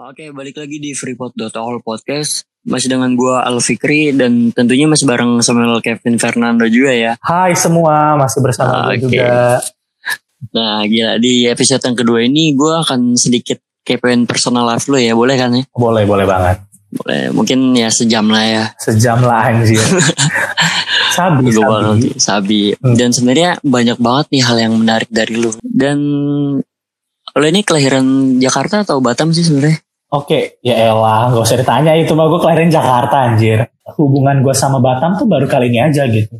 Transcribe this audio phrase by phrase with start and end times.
[0.00, 2.48] Oke, balik lagi di freeport.all podcast.
[2.64, 7.12] Masih dengan gua Al Fikri dan tentunya masih bareng Samuel Kevin Fernando juga ya.
[7.20, 9.12] Hai semua, masih bersama gue Oke.
[9.12, 9.60] juga.
[10.56, 15.12] Nah, gila di episode yang kedua ini gua akan sedikit kepoin personal life lo ya,
[15.12, 15.68] boleh kan ya?
[15.76, 16.64] Boleh, boleh banget.
[16.96, 18.64] Boleh, mungkin ya sejam lah ya.
[18.80, 19.84] Sejam lah anjir.
[21.20, 21.68] sabi, Gue sabi.
[21.68, 22.62] banget sabi.
[22.80, 22.96] Hmm.
[22.96, 25.52] Dan sebenarnya banyak banget nih hal yang menarik dari lu.
[25.60, 25.98] Dan
[27.36, 29.89] lo ini kelahiran Jakarta atau Batam sih sebenarnya?
[30.10, 33.70] Oke, ya elah, gak usah ditanya itu mah gue kelahiran Jakarta anjir.
[33.94, 36.34] Hubungan gue sama Batam tuh baru kali ini aja gitu.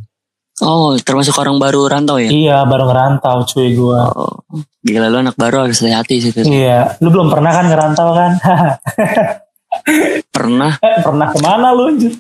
[0.61, 2.29] Oh, termasuk orang baru rantau ya?
[2.29, 4.01] Iya, baru ngerantau cuy gue.
[4.11, 4.43] Oh,
[4.83, 6.31] gila lu anak baru harus hati-hati sih.
[6.35, 6.45] Tis.
[6.45, 8.33] Iya, lu belum pernah kan ngerantau kan?
[10.35, 11.95] Pernah Eh, pernah ke mana lu?
[11.95, 12.13] anjir?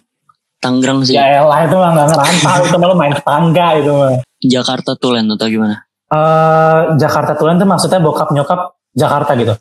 [0.62, 1.18] Tangerang sih.
[1.18, 4.12] Ya elah itu mah gak ngerantau, itu mah lu main tetangga itu mah.
[4.38, 5.82] Jakarta Tulen atau gimana?
[6.06, 9.54] Eh, Jakarta Tulen tuh maksudnya bokap nyokap Jakarta gitu?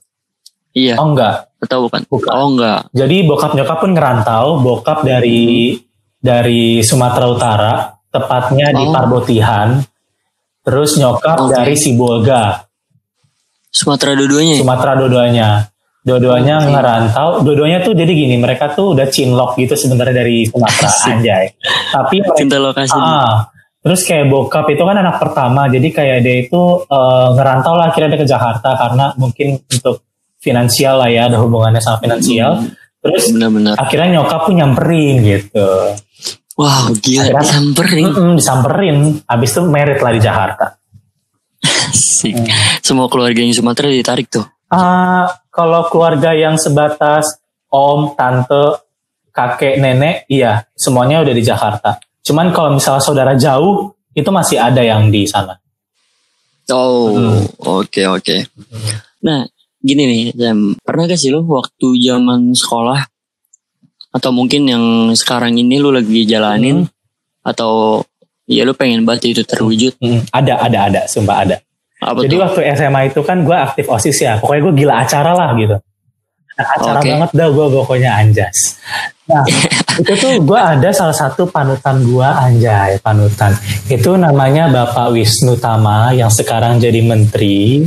[0.70, 2.02] Iya, Oh enggak, atau bukan?
[2.06, 2.30] Bukan.
[2.30, 2.80] Oh enggak.
[2.92, 5.74] Jadi bokap nyokap pun ngerantau, bokap dari
[6.16, 7.74] dari Sumatera Utara,
[8.08, 8.94] tepatnya di Oh.
[8.94, 9.82] Parbotihan.
[10.62, 11.56] Terus nyokap Oke.
[11.56, 12.62] dari Sibolga,
[13.70, 14.54] Sumatera dua-duanya.
[14.56, 14.62] ya?
[14.62, 15.50] Sumatera dua-duanya.
[16.00, 16.70] Dua-duanya Oke.
[16.70, 21.46] ngerantau, dua-duanya tuh jadi gini, mereka tuh udah cinlok gitu sebenarnya dari Sumatera anjay.
[21.90, 22.94] Tapi Cinta lokasi.
[22.94, 27.90] Ah, terus kayak bokap itu kan anak pertama, jadi kayak dia itu eh, ngerantau lah
[27.90, 30.06] akhirnya dia ke Jakarta karena mungkin untuk
[30.40, 32.64] finansial lah ya, ada hubungannya sama finansial.
[32.64, 33.76] Hmm, Terus Benar-benar.
[33.76, 35.68] akhirnya nyokap pun nyamperin gitu.
[36.56, 38.04] Wow, gila Akhirnya- disamperin.
[38.06, 40.66] Mm-mm, disamperin, habis itu merit lah di Jakarta.
[41.88, 42.36] Asik.
[42.80, 44.44] Semua keluarga yang Sumatera ditarik tuh.
[44.68, 48.84] Ah, kalau keluarga yang sebatas om, tante,
[49.30, 51.96] kakek, nenek, iya semuanya udah di Jakarta.
[52.20, 55.56] Cuman kalau misalnya saudara jauh, itu masih ada yang di sana.
[56.70, 57.40] Oh, Hmm.
[57.58, 58.36] oke oke.
[59.22, 59.42] Nah,
[59.80, 60.76] gini nih, Sam.
[60.80, 63.00] Pernah gak sih lu waktu zaman sekolah
[64.10, 66.86] atau mungkin yang sekarang ini lu lagi jalanin
[67.46, 68.02] atau
[68.50, 69.96] ya lu pengen banget itu terwujud?
[70.02, 71.58] Mm, ada, ada, ada, sumpah ada.
[72.00, 72.42] Apa Jadi tuh?
[72.42, 74.34] waktu SMA itu kan gue aktif OSIS ya.
[74.40, 75.78] Pokoknya gue gila acara lah gitu.
[76.60, 77.08] Nah, acara Oke.
[77.12, 78.58] banget dah gue pokoknya anjas.
[79.28, 79.44] Nah
[80.00, 83.52] itu tuh gue ada salah satu panutan gue anjay panutan.
[83.92, 87.84] Itu namanya Bapak Wisnu Tama yang sekarang jadi menteri.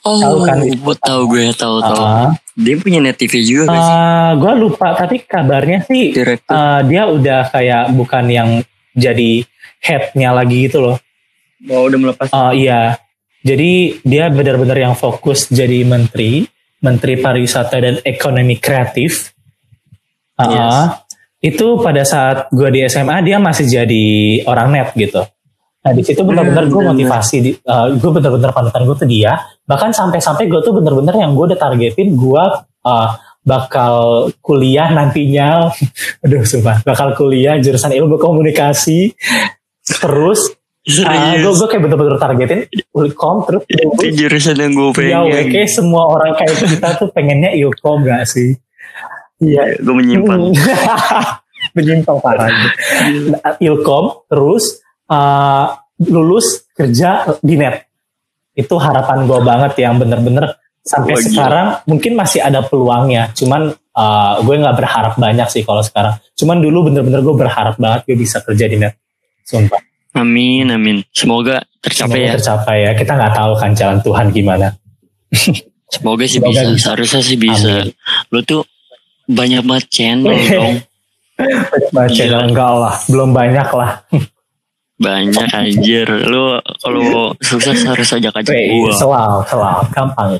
[0.00, 0.56] Oh, tahu kan?
[0.64, 2.00] gue tahu gue tahu tahu.
[2.00, 3.96] Uh, Dia punya net TV juga gak sih?
[4.38, 6.48] gue lupa tapi kabarnya sih Direktur.
[6.50, 8.48] uh, dia udah kayak bukan yang
[8.92, 9.44] jadi
[9.78, 10.96] headnya lagi gitu loh.
[11.66, 12.28] oh, udah melepas.
[12.30, 12.96] Oh iya.
[13.40, 16.44] Jadi dia benar-benar yang fokus jadi menteri,
[16.78, 19.32] menteri pariwisata dan ekonomi kreatif.
[20.34, 20.76] Ah, Yes.
[21.42, 24.04] Itu pada saat gue di SMA dia masih jadi
[24.44, 25.24] orang net gitu.
[25.80, 26.92] Nah di situ benar-benar gue benar-benar.
[26.92, 27.50] motivasi, di,
[27.96, 29.32] gue benar-benar panutan gue tuh dia.
[29.64, 32.44] Bahkan sampai-sampai gue tuh benar-benar yang gue udah targetin gue
[32.84, 33.10] uh,
[33.40, 35.72] bakal kuliah nantinya.
[36.24, 39.16] Aduh sumpah, bakal kuliah jurusan ilmu komunikasi.
[39.80, 40.60] Terus
[41.04, 42.64] Ah, gue gue kayak bener-bener targetin
[42.96, 45.52] Ilkom terus Itu jurusan yang gue ya pengen.
[45.52, 48.56] kayak semua orang kayak kita tuh pengennya Ilkom gak sih?
[49.44, 49.76] Iya.
[49.76, 50.56] gue menyimpan.
[51.76, 52.48] Menyimpang parah.
[53.28, 54.80] Nah, Ilkom terus
[55.10, 55.66] uh,
[56.06, 57.90] lulus kerja di net.
[58.54, 61.26] Itu harapan gue banget yang bener-bener sampai gila.
[61.28, 63.34] sekarang mungkin masih ada peluangnya.
[63.36, 66.16] Cuman uh, gue nggak berharap banyak sih kalau sekarang.
[66.38, 68.96] Cuman dulu bener-bener gue berharap banget gue bisa kerja di net.
[69.44, 69.82] Sumpah.
[70.14, 71.06] Amin, amin.
[71.14, 72.32] Semoga tercapai Semoga ya.
[72.38, 72.90] tercapai ya.
[72.98, 74.68] Kita nggak tahu kan jalan Tuhan gimana.
[75.90, 76.70] Semoga sih Semoga bisa.
[76.70, 76.82] bisa.
[76.82, 77.74] Seharusnya sih bisa.
[77.86, 77.94] Amin.
[78.34, 78.62] Lu tuh
[79.30, 80.76] banyak banget channel dong.
[81.94, 82.38] Baca Gila.
[82.52, 83.90] enggak lah, belum banyak lah.
[85.00, 86.04] Banyak anjir.
[86.28, 88.92] Lu kalau sukses harus ajak-ajak Weh, gua.
[88.92, 90.30] Selalu, selalu, gampang.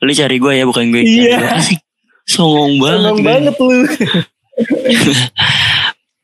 [0.00, 1.58] Lu cari gua ya bukan gue Iya.
[1.58, 1.82] Asik.
[2.24, 3.12] Songong banget.
[3.12, 3.24] Gue.
[3.26, 3.78] banget lu.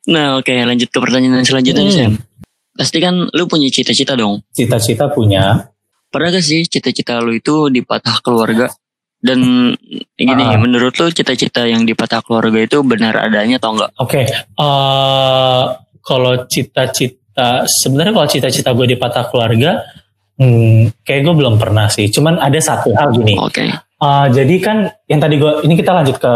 [0.06, 2.03] Nah oke lanjut ke pertanyaan selanjutnya nih Hmm.
[2.17, 2.25] Sam.
[2.73, 4.41] Pasti kan lu punya cita-cita dong.
[4.50, 5.69] Cita-cita punya.
[6.09, 8.73] Pernah gak sih cita-cita lu itu dipatah keluarga?
[9.20, 9.70] Dan
[10.17, 10.56] gini, Ah.
[10.56, 13.91] menurut lu cita-cita yang dipatah keluarga itu benar adanya atau enggak?
[14.00, 15.62] Oke, eh
[16.00, 17.19] kalau cita-cita,
[17.67, 19.85] sebenarnya kalau cita-cita gue di patah keluarga,
[20.37, 22.09] hmm, kayak gue belum pernah sih.
[22.09, 23.37] Cuman ada satu hal gini.
[23.37, 23.67] Oke.
[24.00, 26.32] Eh, jadi kan yang tadi gue, ini kita lanjut ke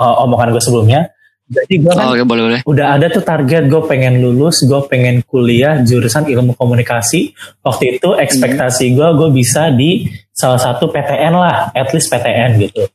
[0.00, 1.10] eh, omongan gue sebelumnya.
[1.50, 2.60] Jadi gue Oh, kan Oke boleh boleh.
[2.62, 7.34] udah ada tuh target gue pengen lulus, gue pengen kuliah jurusan ilmu komunikasi.
[7.66, 12.86] Waktu itu ekspektasi gue, gue bisa di salah satu PTN lah, at least PTN gitu,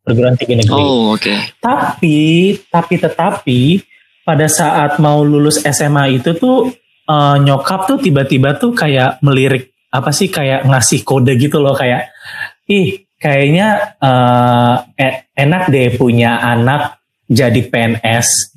[0.00, 0.80] perguruan tinggi negeri.
[0.80, 1.36] Oh oke.
[1.60, 2.18] Tapi,
[2.72, 3.60] tapi tetapi
[4.28, 6.68] pada saat mau lulus SMA itu tuh
[7.08, 12.12] eh, nyokap tuh tiba-tiba tuh kayak melirik apa sih kayak ngasih kode gitu loh kayak
[12.68, 14.84] ih kayaknya uh,
[15.32, 18.52] enak deh punya anak jadi PNS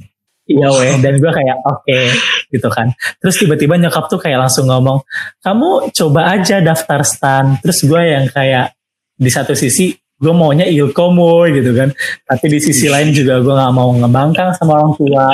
[0.52, 2.12] iya weh dan gue kayak oke okay,
[2.52, 2.92] gitu kan.
[3.24, 5.00] Terus tiba-tiba nyokap tuh kayak langsung ngomong
[5.40, 7.56] kamu coba aja daftar stan.
[7.64, 8.76] Terus gue yang kayak
[9.16, 11.90] di satu sisi gue maunya ilkomo gitu kan.
[12.30, 15.26] Tapi di sisi lain juga gue nggak mau ngembangkan sama orang tua.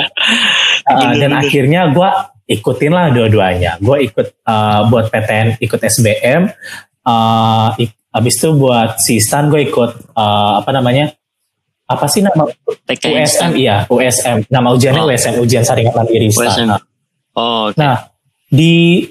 [0.88, 2.10] Uh, dan akhirnya gue
[2.48, 3.76] ikutin lah dua-duanya.
[3.78, 6.48] Gue ikut uh, buat PTN ikut SBM
[7.04, 11.12] uh, ik, abis itu buat si stan gue ikut uh, apa namanya?
[11.88, 12.48] Apa sih nama?
[12.88, 15.08] PKN USM iya USM nama ujiannya oh.
[15.12, 16.72] USM ujian saringan mandiri USM.
[17.36, 17.76] Oh, okay.
[17.76, 18.08] nah
[18.48, 19.04] di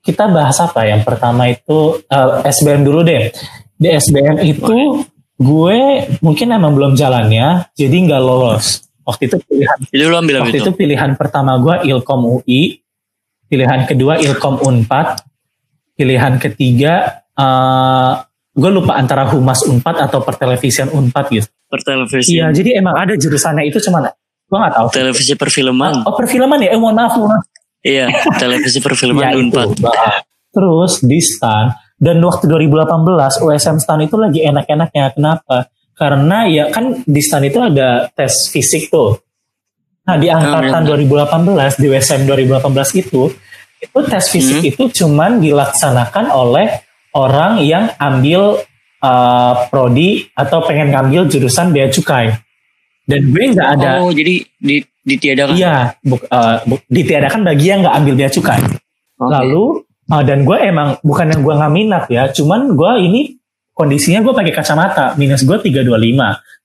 [0.00, 0.84] kita bahas apa?
[0.88, 3.32] Yang pertama itu uh, SBM dulu deh
[3.80, 5.08] di SBM itu
[5.40, 5.78] gue
[6.20, 10.68] mungkin emang belum jalannya jadi nggak lolos waktu itu pilihan jadi lu ambil waktu itu.
[10.68, 12.84] itu pilihan pertama gue Ilkom UI
[13.48, 15.24] pilihan kedua Ilkom Unpad
[15.96, 18.20] pilihan ketiga uh,
[18.52, 22.34] gue lupa antara humas Unpad atau pertelevisian Unpad gitu per televisi.
[22.34, 24.10] Iya, jadi emang ada jurusannya itu cuman
[24.50, 24.86] gue nggak tahu.
[24.90, 26.02] Televisi perfilman.
[26.02, 26.74] Oh, perfilman ya?
[26.74, 27.38] Eh, mohon maaf, mohon
[27.80, 28.10] Iya,
[28.42, 29.68] televisi perfilman ya, Unpad.
[30.50, 35.12] Terus di STAN dan waktu 2018 USM STAN itu lagi enak-enaknya.
[35.12, 35.68] Kenapa?
[35.92, 39.20] Karena ya kan di STAN itu ada tes fisik tuh.
[40.08, 43.28] Nah, di angkatan oh, 2018 di USM 2018 itu
[43.80, 44.70] itu tes fisik hmm.
[44.74, 46.84] itu cuman dilaksanakan oleh
[47.16, 48.60] orang yang ambil
[49.00, 52.36] uh, prodi atau pengen ngambil jurusan bea cukai
[53.08, 57.80] dan gue nggak ada oh jadi di, ditiadakan iya bu, uh, bu, ditiadakan bagi yang
[57.80, 58.76] nggak ambil bea cukai okay.
[59.16, 63.20] lalu uh, dan gue emang bukan yang gue nggak minat ya cuman gue ini
[63.72, 65.88] kondisinya gue pakai kacamata minus gue 325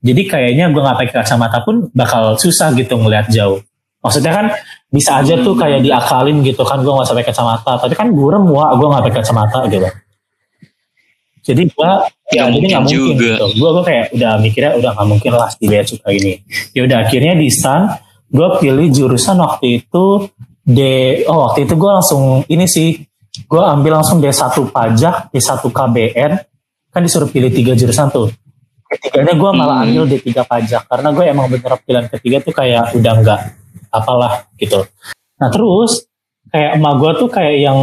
[0.03, 3.61] jadi kayaknya gue nggak pakai kacamata pun bakal susah gitu ngelihat jauh
[4.01, 4.45] maksudnya kan
[4.89, 8.75] bisa aja tuh kayak diakalin gitu kan gue nggak sampai kacamata tapi kan gue remua
[8.75, 9.87] gue nggak pakai kacamata gitu
[11.45, 11.91] jadi gue
[12.33, 13.37] ya mungkin nggak mungkin juga.
[13.37, 13.45] gitu.
[13.61, 16.33] Gue gue kayak udah mikirnya udah nggak mungkin lah di bea cukai ini.
[16.73, 17.81] Ya udah akhirnya di stan
[18.33, 20.05] gue pilih jurusan waktu itu
[20.65, 20.79] D
[21.29, 22.97] oh waktu itu gue langsung ini sih
[23.43, 26.31] gue ambil langsung D1 pajak D1 KBN
[26.95, 28.31] kan disuruh pilih tiga jurusan tuh.
[28.87, 29.85] Ketiganya gue malah hmm.
[29.91, 33.39] ambil D3 pajak karena gue emang bener pilihan ketiga tuh kayak udah nggak
[33.91, 34.87] apalah gitu.
[35.41, 36.07] Nah terus
[36.47, 37.79] kayak emak gue tuh kayak yang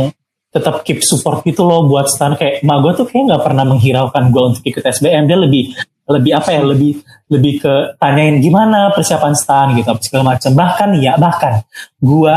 [0.53, 4.25] tetap keep support gitu loh buat Stan kayak emak gue tuh kayak nggak pernah menghiraukan
[4.33, 5.73] gue untuk ikut SBM dia lebih
[6.09, 7.01] lebih apa ya lebih
[7.33, 10.51] lebih ke tanyain gimana persiapan Stan gitu segala macam.
[10.57, 11.65] Bahkan ya bahkan
[12.01, 12.37] gue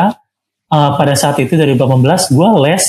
[0.71, 2.83] uh, pada saat itu dari 2018 gue les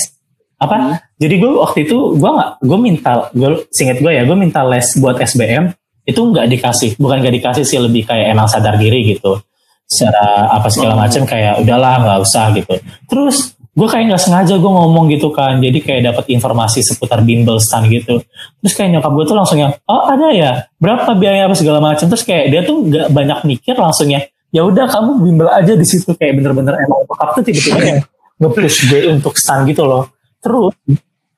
[0.57, 0.75] apa?
[0.75, 0.97] Hmm.
[1.21, 4.89] jadi gue waktu itu gue nggak gue minta gue singkat gue ya gue minta les
[4.97, 5.69] buat SBM
[6.07, 6.89] itu nggak dikasih.
[6.95, 9.43] Bukan nggak dikasih sih lebih kayak emang sadar diri gitu.
[9.83, 10.99] Secara apa segala oh.
[11.03, 12.73] macam kayak udahlah nggak usah gitu.
[13.11, 15.59] Terus gue kayak nggak sengaja gue ngomong gitu kan.
[15.59, 18.23] Jadi kayak dapat informasi seputar bimbel stan gitu.
[18.63, 20.51] Terus kayak nyokap gue tuh langsung yang oh ada ya?
[20.79, 24.87] Berapa biaya apa segala macam terus kayak dia tuh nggak banyak mikir langsungnya ya udah
[24.87, 26.15] kamu bimbel aja di situ.
[26.15, 27.99] Kayak bener-bener emang bokap tuh tiba-tiba kayak
[28.39, 30.07] nge-push gue untuk stan gitu loh
[30.41, 30.73] terus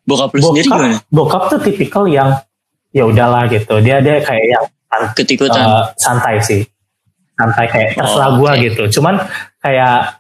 [0.03, 0.97] bokap lu sendiri gimana?
[1.13, 2.41] bokap tuh tipikal yang
[2.89, 3.77] ya udahlah gitu.
[3.81, 4.65] Dia dia kayak yang
[5.13, 6.61] ketikutan uh, santai sih.
[7.37, 8.63] Santai kayak terserah oh, gue okay.
[8.69, 8.99] gitu.
[8.99, 9.21] Cuman
[9.61, 10.19] kayak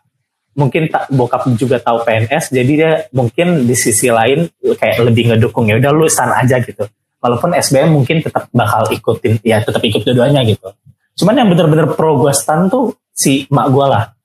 [0.55, 5.71] mungkin tak bokap juga tahu PNS jadi dia mungkin di sisi lain kayak lebih ngedukung
[5.71, 6.85] ya udah lu sana aja gitu.
[7.19, 10.71] Walaupun SBM mungkin tetap bakal ikutin ya tetap ikut dua-duanya gitu.
[11.19, 14.15] Cuman yang bener-bener pro gue stan tuh si mak gue lah.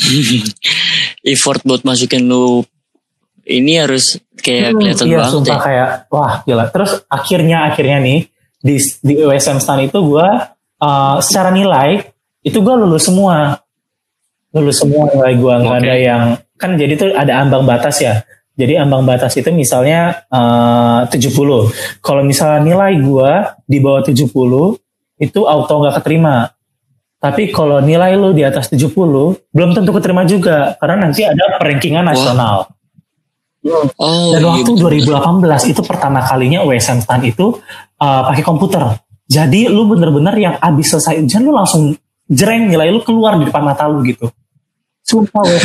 [1.34, 2.62] Effort buat masukin lu
[3.46, 5.60] ini harus kayak hmm, kelihatan iya, banget sumpah ya.
[5.60, 6.64] kayak wah gila.
[6.72, 8.18] Terus akhirnya akhirnya nih
[8.60, 10.28] di di USM stan itu gue
[10.80, 12.04] uh, secara nilai
[12.44, 13.60] itu gue lulus semua.
[14.50, 15.86] Lulus semua nilai gue nggak okay.
[15.86, 16.22] ada yang
[16.60, 18.24] kan jadi tuh ada ambang batas ya.
[18.60, 21.32] Jadi ambang batas itu misalnya uh, 70
[22.04, 23.32] kalau misalnya nilai gue
[23.64, 24.28] di bawah 70
[25.20, 26.50] itu auto nggak keterima.
[27.20, 28.96] Tapi kalau nilai lu di atas 70
[29.52, 30.76] belum tentu keterima juga.
[30.80, 32.79] Karena nanti ada perankingan nasional
[33.60, 37.60] Oh, Dan waktu iya, 2018 itu pertama kalinya USM STAN itu
[38.00, 38.80] uh, pakai komputer.
[39.28, 41.92] Jadi lu bener-bener yang abis selesai ujian lu langsung
[42.24, 44.32] jreng nilai lu keluar di depan mata lu gitu.
[45.04, 45.60] Sumpah weh.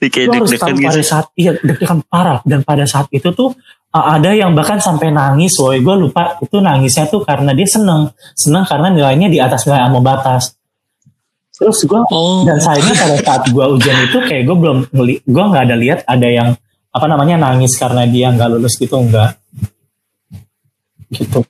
[0.30, 0.86] harus tahu gitu.
[0.86, 3.50] pada saat iya deg-degan parah dan pada saat itu tuh
[3.94, 8.10] uh, ada yang bahkan sampai nangis woi gue lupa itu nangisnya tuh karena dia seneng
[8.34, 10.58] seneng karena nilainya di atas nilai ambang batas
[11.54, 12.42] terus gue oh.
[12.42, 14.78] dan sayangnya pada saat gue ujian itu kayak gue belum
[15.22, 16.48] gue nggak ada lihat ada yang
[16.94, 19.34] apa namanya nangis karena dia nggak lulus gitu enggak
[21.10, 21.42] gitu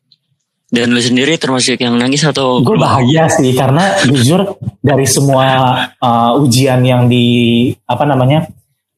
[0.74, 2.58] dan lu sendiri termasuk yang nangis atau?
[2.58, 5.46] Gue bahagia sih karena jujur dari semua
[6.02, 8.50] uh, ujian yang di apa namanya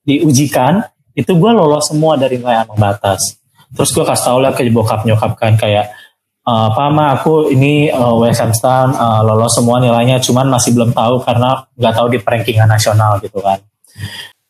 [0.08, 0.80] diujikan
[1.12, 3.36] itu gue lolos semua dari nilai ambang batas.
[3.76, 5.90] terus gue kasih tau lah ke bokap nyokap kan kayak
[6.46, 10.94] uh, apa ma aku ini uh, WSM Stan uh, lolos semua nilainya cuman masih belum
[10.94, 13.58] tahu karena nggak tahu di rankingan nasional gitu kan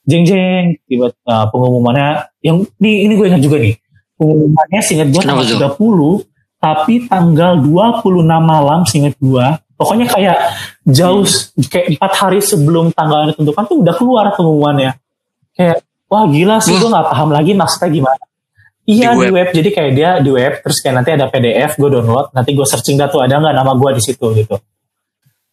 [0.07, 3.75] jeng jeng tiba uh, pengumumannya yang ini ini gue ingat juga nih
[4.17, 5.77] pengumumannya singkat gue tanggal 30
[6.57, 9.47] tapi tanggal 26 malam singkat gue
[9.77, 10.37] pokoknya kayak
[10.89, 11.27] jauh
[11.69, 14.97] kayak empat hari sebelum tanggal yang ditentukan tuh udah keluar pengumumannya
[15.53, 18.25] kayak wah gila sih gue nggak paham lagi maksudnya gimana
[18.87, 19.27] Iya di web.
[19.27, 19.49] di web.
[19.51, 22.95] Jadi kayak dia di web terus kayak nanti ada PDF gue download, nanti gue searching
[22.95, 24.57] dah tuh ada nggak nama gue di situ gitu.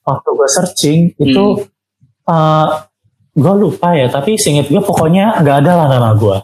[0.05, 2.29] Waktu gue searching itu hmm.
[2.29, 2.85] uh,
[3.33, 6.37] gue lupa ya, tapi singkat gue pokoknya nggak ada lah nama gue.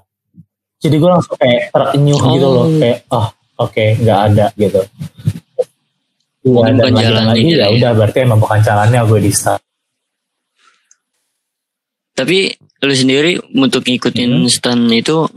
[0.79, 2.31] Jadi gue langsung kayak terenyuh oh.
[2.33, 3.27] gitu loh, kayak oh
[3.61, 4.81] oke okay, nggak ada gitu.
[6.39, 9.61] Iya dan lagi lagi ya, ya udah berarti emang bukan jalannya gue di start.
[12.15, 12.51] Tapi
[12.83, 14.51] lu sendiri untuk ngikutin hmm.
[14.51, 15.27] stand itu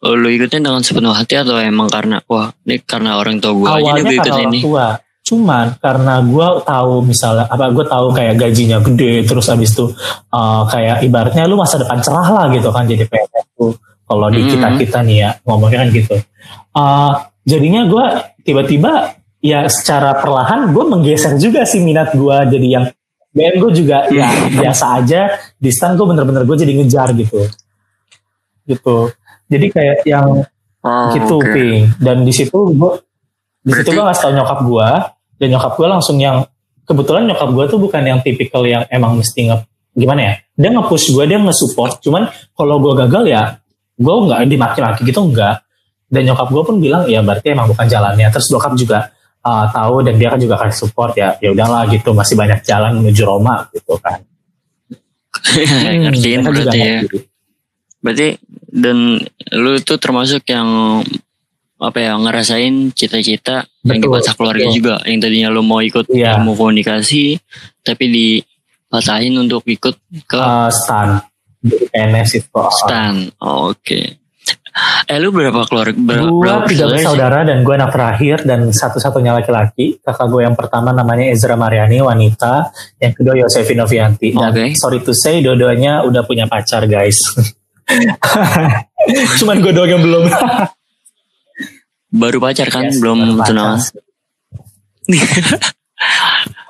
[0.00, 3.90] lu ikutin dengan sepenuh hati atau emang karena wah ini karena orang tua gue aja
[3.96, 4.88] nih gue ikutin ini tua.
[5.26, 9.90] Cuman karena gue tahu misalnya apa gue tahu kayak gajinya gede terus abis itu
[10.30, 13.74] uh, kayak ibaratnya lu masa depan cerah lah gitu kan jadi PNS tuh.
[14.06, 16.14] Kalau di kita kita nih ya ngomongnya kan gitu.
[16.70, 18.06] Uh, jadinya gue
[18.46, 22.84] tiba-tiba ya secara perlahan gue menggeser juga sih minat gue jadi yang
[23.34, 24.30] BM gue juga ya
[24.62, 27.50] biasa aja di stand gue bener-bener gue jadi ngejar gitu.
[28.62, 28.96] Gitu.
[29.50, 30.46] Jadi kayak yang
[30.86, 31.50] oh, gitu okay.
[31.50, 31.76] ping.
[31.98, 32.92] Dan di situ gue
[33.66, 34.88] di situ gue ngasih tau nyokap gue
[35.36, 36.44] dan nyokap gue langsung yang
[36.88, 39.56] kebetulan nyokap gue tuh bukan yang tipikal yang emang mesti nge
[39.96, 43.42] gimana ya dia nge-push gue dia nge-support cuman kalau gue gagal ya
[43.96, 45.66] gue nggak dimaki-maki gitu enggak
[46.06, 48.30] dan nyokap gue pun bilang ya berarti emang bukan jalannya.
[48.30, 49.10] Terus bokap juga
[49.42, 53.02] uh, tahu dan dia kan juga kasih support ya ya udahlah gitu masih banyak jalan
[53.02, 54.22] menuju Roma gitu kan.
[55.34, 57.00] Hmm, ngertiin berarti ya.
[58.00, 58.28] berarti
[58.70, 59.18] dan
[59.50, 61.02] lu itu termasuk yang
[61.76, 64.76] apa ya ngerasain cita-cita yang dipaksa keluarga betul.
[64.80, 66.40] juga yang tadinya lu mau ikut yeah.
[66.40, 67.36] ilmu komunikasi
[67.84, 69.92] tapi dipatahin untuk ikut
[70.24, 71.20] ke uh, stan
[71.60, 74.16] PNS itu stan oh, oke okay.
[75.08, 75.96] Eh lu berapa keluarga?
[75.96, 79.96] Ber gue tiga bersaudara dan gue anak terakhir dan satu-satunya laki-laki.
[80.04, 82.68] Kakak gue yang pertama namanya Ezra Mariani wanita,
[83.00, 84.36] yang kedua Yosefi Novianti.
[84.36, 84.76] Dan okay.
[84.76, 87.24] sorry to say, dua-duanya udah punya pacar guys.
[89.40, 90.28] Cuman gue doang yang belum.
[92.16, 93.80] Baru pacar kan, yes, belum tunangan.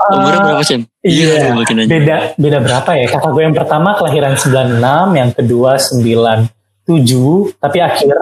[0.06, 0.78] Umurnya berapa sih?
[1.02, 3.06] Iya, iya beda beda berapa ya?
[3.10, 8.14] Kakak gue yang pertama kelahiran 96, yang kedua 97, tapi akhir.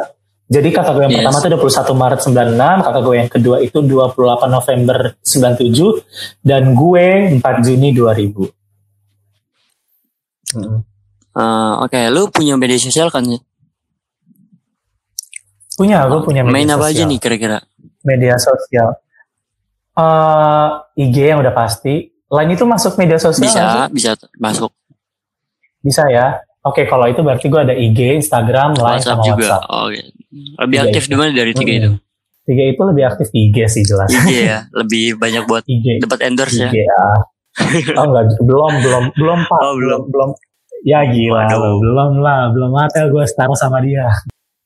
[0.45, 1.25] Jadi kakak gue yang yes.
[1.25, 7.07] pertama itu 21 Maret 96, kakak gue yang kedua itu 28 November 97, dan gue
[7.41, 8.45] 4 Juni 2000.
[10.55, 10.85] Hmm.
[11.35, 12.05] Uh, Oke, okay.
[12.15, 13.41] lu punya media sosial kan ya?
[15.75, 16.79] Punya, gue punya media Main sosial.
[16.79, 17.59] apa aja nih kira-kira?
[18.07, 18.89] Media sosial.
[19.95, 20.03] Uh,
[20.95, 22.15] eh, IG yang udah pasti.
[22.31, 23.51] Lain itu masuk media sosial?
[23.51, 24.71] Bisa, bisa masuk.
[25.83, 26.39] Bisa ya.
[26.65, 29.47] Oke, okay, kalau itu berarti gue ada IG, Instagram, Line, WhatsApp sama juga.
[29.51, 29.63] WhatsApp.
[29.69, 30.05] Oh, okay.
[30.65, 31.81] Lebih aktif di mana dari tiga hmm.
[31.83, 31.91] itu?
[32.45, 34.09] Tiga itu lebih aktif di IG sih jelas.
[34.09, 36.01] IG ya, lebih banyak buat IG.
[36.01, 36.87] dapat endorse IG, ya.
[36.89, 37.05] ya.
[38.01, 39.61] oh enggak, belum, belum, belum pak.
[39.63, 40.31] Oh, belum, belum,
[40.85, 41.81] Ya gila, Waduh.
[41.81, 44.05] belum lah, belum mata gue setara sama dia.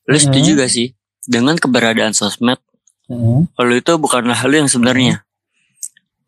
[0.09, 0.59] Lu setuju hmm.
[0.59, 2.59] gak sih dengan keberadaan sosmed?
[3.09, 3.49] Hmm.
[3.49, 5.25] Lu itu bukanlah lu yang sebenarnya,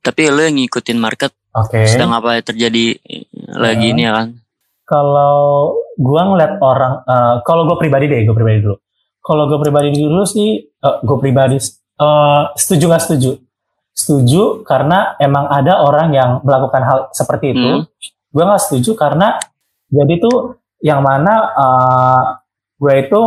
[0.01, 1.31] tapi lu yang ngikutin market.
[1.53, 1.83] Oke.
[1.83, 1.85] Okay.
[1.85, 2.97] Sedang apa yang terjadi
[3.53, 3.93] lagi hmm.
[3.93, 4.27] ini ya kan?
[4.89, 8.75] Kalau gue ngeliat orang, uh, kalau gue pribadi deh, gue pribadi dulu.
[9.21, 11.57] Kalau gue pribadi dulu sih, uh, eh, gue pribadi
[12.01, 13.31] uh, setuju gak setuju?
[13.93, 17.69] Setuju karena emang ada orang yang melakukan hal seperti itu.
[17.85, 17.85] Hmm.
[18.33, 19.37] Gue gak setuju karena
[19.91, 22.23] jadi tuh yang mana uh,
[22.81, 23.19] gue itu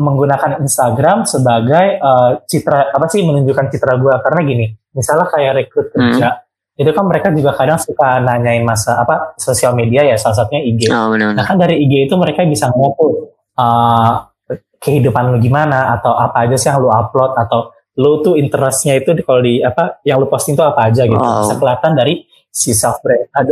[0.00, 4.66] menggunakan Instagram sebagai uh, citra apa sih menunjukkan citra gue karena gini,
[4.96, 5.96] misalnya kayak rekrut hmm.
[6.00, 6.80] kerja, hmm.
[6.80, 10.88] itu kan mereka juga kadang suka nanyain masa apa sosial media ya, salah satunya IG.
[10.88, 11.36] Oh, bener -bener.
[11.36, 14.32] Nah kan dari IG itu mereka bisa tuh uh,
[14.80, 17.68] kehidupan lu gimana atau apa aja sih yang lu upload atau
[18.00, 21.44] lu tuh interestnya itu kalau di apa yang lu posting tuh apa aja gitu, oh.
[21.44, 23.04] bisa kelihatan dari si self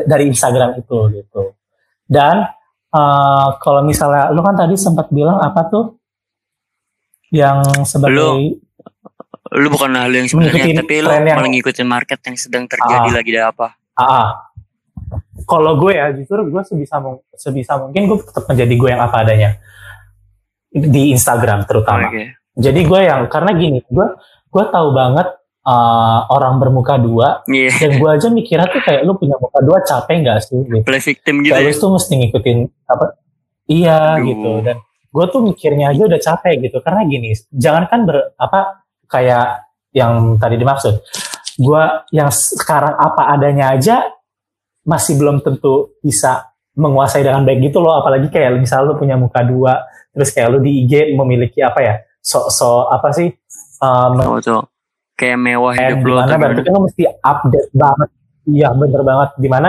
[0.08, 1.52] dari Instagram itu gitu.
[2.08, 2.48] Dan
[2.94, 5.98] uh, kalau misalnya lu kan tadi sempat bilang apa tuh?
[7.30, 8.58] Yang sebagai lu,
[9.54, 13.14] lu bukan hal yang sebenarnya tapi lu yang, malah ngikutin market yang sedang terjadi uh,
[13.14, 13.66] lagi ada apa?
[13.94, 14.28] Ah, uh,
[15.46, 16.98] kalau gue ya justru gue sebisa
[17.38, 19.50] sebisa mungkin gue tetap menjadi gue yang apa adanya.
[20.70, 22.06] Di Instagram terutama.
[22.14, 22.38] Okay.
[22.54, 24.06] jadi gue yang karena gini gue
[24.50, 27.72] gue tahu banget uh, orang bermuka dua yeah.
[27.76, 30.84] dan gue aja mikirnya tuh kayak lu punya muka dua capek nggak sih gitu.
[30.84, 31.80] play victim gitu kayak ya?
[31.80, 33.04] tuh mesti ngikutin apa
[33.68, 34.26] iya Aduh.
[34.28, 34.76] gitu dan
[35.10, 40.54] gue tuh mikirnya aja udah capek gitu karena gini jangankan ber apa kayak yang tadi
[40.54, 40.94] dimaksud
[41.58, 41.82] gue
[42.14, 44.06] yang sekarang apa adanya aja
[44.86, 49.42] masih belum tentu bisa menguasai dengan baik gitu loh apalagi kayak misalnya lu punya muka
[49.42, 53.28] dua terus kayak lu di IG memiliki apa ya so-so apa sih
[53.82, 54.14] um,
[54.46, 54.69] Oh.
[55.20, 58.08] Kayak mewah and hidup lu di mana atau berarti kan mesti update banget.
[58.48, 59.30] Iya bener banget.
[59.36, 59.68] Di mana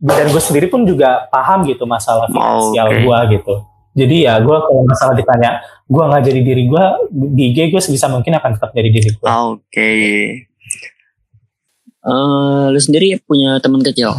[0.00, 2.98] dan gue sendiri pun juga paham gitu masalah finansial oke.
[3.04, 3.54] gue gitu.
[3.96, 8.08] Jadi ya gue kalau masalah ditanya gue nggak jadi diri gue di IG gue sebisa
[8.08, 9.92] mungkin akan tetap jadi diri gue Ah, Oke.
[12.06, 14.14] Eh, lu sendiri punya teman kecil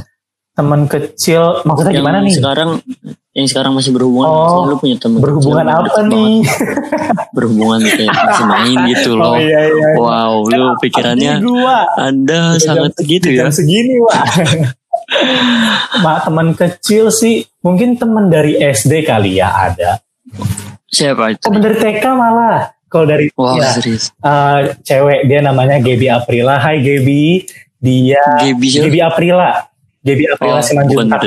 [0.58, 1.62] teman kecil.
[1.62, 2.34] Maksudnya yang gimana nih?
[2.34, 2.70] sekarang
[3.32, 6.36] yang sekarang masih berhubungan Oh, lu punya teman berhubungan kecil apa nih?
[7.38, 9.34] Berhubungan kayak masih main gitu loh.
[9.34, 11.86] Oh iya iya wow lu pikirannya Ini gua.
[11.96, 13.46] Anda Udah sangat jam- gitu ya?
[13.46, 14.18] jam segini wah
[16.04, 20.02] Ma, teman kecil sih mungkin teman dari SD kali ya ada.
[20.88, 21.46] Siapa itu?
[21.46, 22.74] Teman dari TK malah.
[22.88, 24.10] Kalau dari wow ya, serius?
[24.20, 26.56] uh, cewek dia namanya Gaby Aprila.
[26.58, 27.46] Hai Gaby,
[27.78, 28.68] dia Gaby?
[28.74, 29.52] Gaby Aprila.
[30.08, 31.22] Gaby Aprila Oh, Simanjuntak.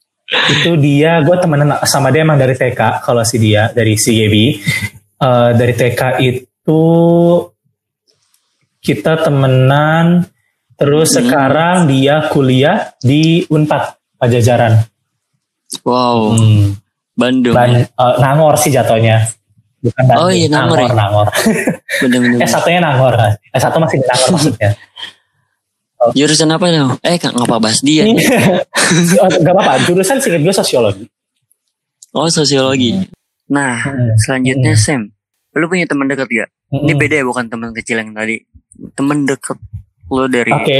[0.54, 3.04] Itu dia, gue temenan sama dia emang dari TK.
[3.04, 4.44] Kalau si dia dari si Gaby
[5.22, 6.82] Uh, dari TK itu
[8.78, 10.26] kita temenan.
[10.74, 11.18] Terus Hmm.
[11.22, 14.82] sekarang dia kuliah di Unpad Pajajaran.
[15.86, 16.74] wow Hmm.
[17.14, 19.30] Bandung Ban- uh, Nangor sih jatuhnya.
[19.78, 20.26] Bukan Bandung.
[20.26, 20.90] Oh iya, Nangor ya?
[20.90, 21.26] Nangor.
[22.02, 23.14] bener-bener Eh satunya Nangor.
[23.30, 24.70] Eh satu masih di Nangor maksudnya.
[26.12, 28.02] jurusan apa tuh eh nggak ngapa bahas dia.
[28.04, 31.04] Oh, Gak apa-apa, jurusan singkat gue sosiologi.
[32.12, 32.98] oh sosiologi.
[33.48, 34.12] Nah Hmm.
[34.16, 34.82] selanjutnya Hmm.
[34.82, 35.02] Sam.
[35.52, 38.40] Lu punya teman dekat gak ini beda ya bukan teman kecil yang tadi.
[38.92, 39.60] Teman dekat
[40.08, 40.78] lu dari Oke,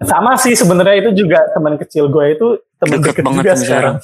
[0.00, 3.94] sama sih sebenarnya itu juga teman kecil gue itu teman Deket deket, banget juga sekarang.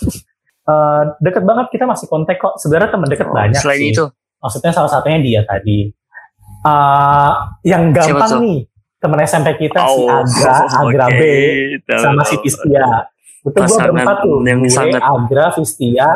[0.62, 2.54] Eh, deket banget kita masih kontak kok.
[2.56, 3.92] Sebenarnya teman deket Oh, banyak selain sih.
[3.92, 4.04] itu?
[4.38, 5.88] Maksudnya salah satunya dia tadi.
[6.60, 7.32] Eh,
[7.64, 8.58] yang gampang nih
[9.00, 11.16] teman SMP kita si Oh, Agra, Agra oke.
[11.16, 11.22] B,
[11.90, 12.36] sama si.
[12.38, 12.84] Fistia.
[13.40, 14.44] Itu gue berempat tuh.
[14.44, 16.08] yang gue, sangat- Agra, Fistia.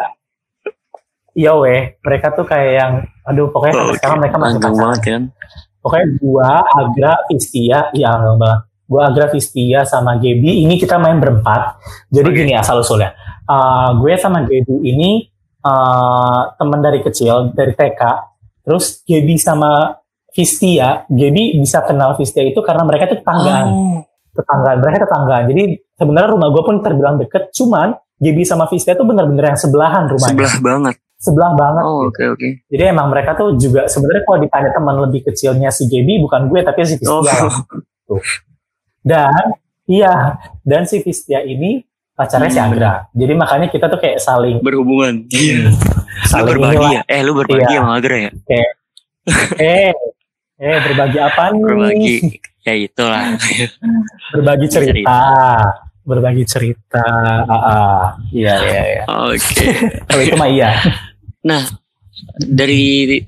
[1.33, 2.93] Iya weh, mereka tuh kayak yang,
[3.25, 4.79] aduh pokoknya sampai Oke, sekarang mereka masih pacaran.
[4.79, 5.23] banget kan
[5.81, 8.61] Pokoknya gua, Agra, Fistia, iya enggak banget.
[8.85, 11.77] Gua Agra, Fistia sama Gaby ini kita main berempat.
[12.09, 12.39] Jadi Oke.
[12.39, 13.13] gini asal usulnya.
[13.45, 15.29] Uh, gue sama Gaby ini
[15.61, 18.01] uh, teman dari kecil dari TK.
[18.63, 19.93] Terus Gaby sama
[20.35, 24.79] Fistia, Gaby bisa kenal Fistia itu karena mereka tuh tetanggaan, oh tetanggaan.
[24.81, 25.45] Mereka tetanggaan.
[25.47, 30.05] Jadi sebenarnya rumah gue pun terbilang deket, cuman Gaby sama Fistia tuh bener-bener yang sebelahan
[30.05, 30.35] rumahnya.
[30.35, 31.83] sebelah banget Sebelah banget.
[31.83, 32.11] oh gitu.
[32.11, 36.21] oke oke Jadi emang mereka tuh juga sebenarnya kalau ditanya teman lebih kecilnya si Gaby
[36.21, 37.49] bukan gue tapi si Fistia.
[38.11, 38.21] oh.
[39.01, 39.33] Dan
[39.85, 42.69] iya, dan si Fistia ini pacarnya si Hmm.
[42.69, 42.93] Agra.
[43.11, 45.71] Jadi makanya kita tuh kayak saling berhubungan lu
[46.25, 46.93] saling berbagi inilah.
[46.93, 47.81] ya eh lu berbagi Iya.
[47.81, 48.31] sama Agra ya
[49.59, 49.91] Eh,
[50.57, 51.61] eh berbagi apa nih?
[51.61, 52.15] berbagi
[52.63, 53.25] ya itulah
[54.35, 54.91] Berbagi cerita.
[54.91, 55.21] Cerita.
[56.05, 57.05] Berbagi cerita.
[57.45, 58.01] Ah, ah.
[58.29, 59.03] Iya, iya, iya.
[59.09, 59.65] oke
[60.09, 60.71] Kalau itu mah iya.
[61.41, 61.61] nah
[62.37, 63.21] dari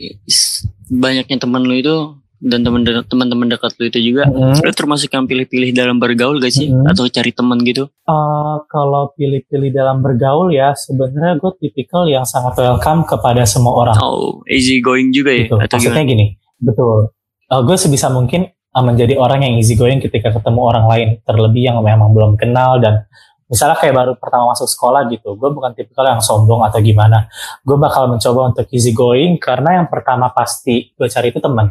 [0.87, 1.97] banyaknya teman lu itu
[2.37, 4.61] dan teman teman-teman dekat lu itu juga Mm.
[4.61, 6.85] lu termasuk yang pilih-pilih dalam bergaul gak sih Mm.
[6.87, 12.55] atau cari teman gitu Uh, kalau pilih-pilih dalam bergaul ya sebenarnya gue tipikal yang sangat
[12.55, 13.97] welcome kepada semua orang.
[13.99, 15.57] oh easy going juga ya gitu.
[15.59, 16.27] atau Maksudnya gimana gini,
[16.61, 17.11] betul.
[17.47, 21.63] Uh, gue sebisa mungkin uh, menjadi orang yang easy going ketika ketemu orang lain, terlebih
[21.71, 23.07] yang memang belum kenal dan
[23.47, 25.39] misalnya kayak baru pertama masuk sekolah gitu.
[25.39, 27.31] Gue bukan tipikal yang sombong atau gimana.
[27.63, 31.71] Gue bakal mencoba untuk easy going karena yang pertama pasti gue cari itu teman.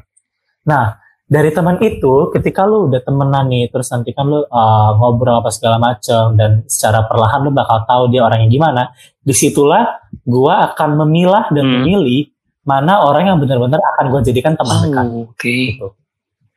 [0.66, 5.42] Nah, dari teman itu ketika lu udah temenan nih terus nanti kan lu uh, ngobrol
[5.42, 8.94] apa segala macam dan secara perlahan lu bakal tahu dia orangnya gimana
[9.26, 11.74] di situlah gua akan memilah dan Hmm.
[11.82, 12.30] memilih
[12.66, 15.88] mana orang yang benar-benar akan gue jadikan teman dekat oh, oke gitu.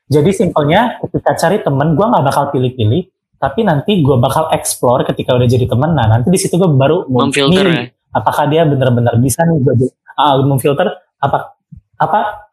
[0.08, 3.02] Jadi simpelnya ketika cari temen gue nggak bakal pilih-pilih,
[3.36, 5.92] tapi nanti gue bakal explore ketika udah jadi temen.
[5.92, 9.74] Nah nanti di situ gue baru memfilter milih ya apakah dia benar-benar bisa nih gue
[9.78, 11.52] jadi- ah, memfilter apa
[11.94, 12.48] apa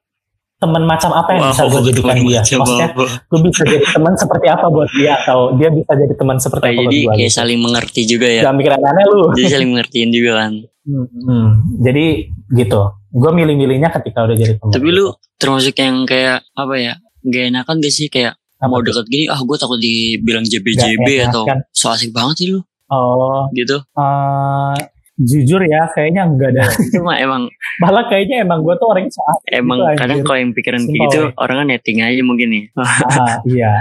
[0.55, 2.41] teman macam apa yang bisa gue jadikan dia.
[2.41, 2.87] Coba, Maksudnya
[3.23, 6.69] gue bisa jadi teman seperti apa buat dia atau dia bisa jadi teman seperti Oh,
[6.69, 7.11] apa buat jadi gue.
[7.13, 7.37] kayak Gitu.
[7.37, 9.19] saling mengerti juga ya Jangan mikir aneh lu.
[9.31, 10.53] jadi saling mengertiin juga kan
[10.85, 11.45] Hmm, hmm.
[11.81, 12.05] Jadi
[12.53, 12.81] gitu.
[13.15, 14.69] Gue milih-milihnya ketika udah jadi teman.
[14.69, 19.05] tapi lu termasuk yang kayak apa ya gak enakan gak sih kayak Apa mau deket
[19.05, 21.63] gini ah gue takut dibilang JBJB atau enakan.
[21.71, 24.75] so asik banget sih lu Oh, gitu eh,
[25.17, 26.63] jujur ya, kayaknya enggak ada.
[26.69, 27.47] itu mah emang
[27.77, 30.99] Malah kayaknya emang gue tuh orang yang saat emang Gitu, kadang kalau yang pikiran kayak
[31.01, 31.33] gitu woy.
[31.35, 33.73] orang kan netting aja mungkin ya ah, iya.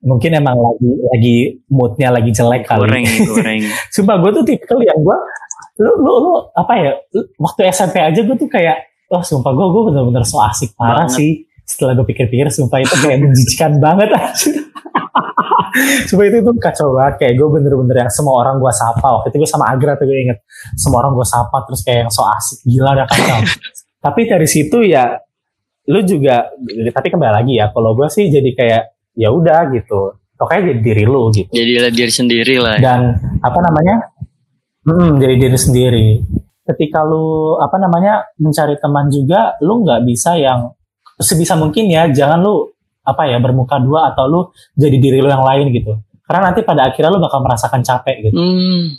[0.00, 2.76] Mungkin emang lagi lagi moodnya lagi jelek kali.
[2.78, 3.60] goreng goreng
[3.94, 5.16] Sumpah gue tuh tipikal yang gue
[5.74, 6.90] lu, lu, lu apa ya
[7.36, 8.78] waktu SMP aja gue tuh kayak
[9.10, 11.16] wah sumpah gue gue bener-bener so asik parah Banget.
[11.18, 11.30] sih.
[11.64, 14.12] Setelah gue pikir-pikir sumpah itu kayak menjijikan banget.
[16.06, 17.14] Sumpah itu tuh kacau banget.
[17.18, 19.08] Kayak gue bener-bener yang semua orang gue sapa.
[19.18, 20.38] Waktu itu gue sama Agra tuh gue inget.
[20.78, 22.62] Semua orang gue sapa terus kayak yang so asik.
[22.62, 23.38] Gila dah kacau.
[23.98, 25.16] Tapi dari situ ya
[25.84, 26.48] lu juga
[26.96, 28.82] tapi kembali lagi ya kalau gue sih jadi kayak
[29.16, 30.14] ya udah gitu.
[30.34, 31.50] Pokoknya jadi diri lu gitu.
[31.50, 32.76] Jadilah diri sendiri lah.
[32.78, 32.82] ya.
[32.82, 33.00] dan
[33.40, 34.13] apa namanya
[34.84, 36.06] hmm, jadi diri sendiri.
[36.64, 40.72] Ketika lu apa namanya mencari teman juga lu nggak bisa yang
[41.20, 42.72] sebisa mungkin ya jangan lu
[43.04, 44.40] apa ya bermuka dua atau lu
[44.72, 45.92] jadi diri lu yang lain gitu.
[46.24, 48.36] Karena nanti pada akhirnya lu bakal merasakan capek gitu.
[48.40, 48.96] Hmm,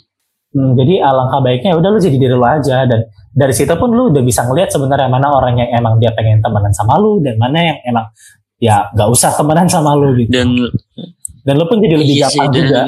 [0.56, 2.88] Hmm, jadi alangkah baiknya ya udah lu jadi diri lu aja.
[2.88, 3.04] Dan
[3.36, 6.72] dari situ pun lu udah bisa ngeliat sebenarnya mana orang yang emang dia pengen temenan
[6.72, 8.08] sama lu dan mana yang emang
[8.56, 10.32] ya nggak usah temenan sama lu gitu.
[10.32, 10.56] Dan
[11.46, 12.80] dan lu pun jadi lebih iya sih, gampang dan juga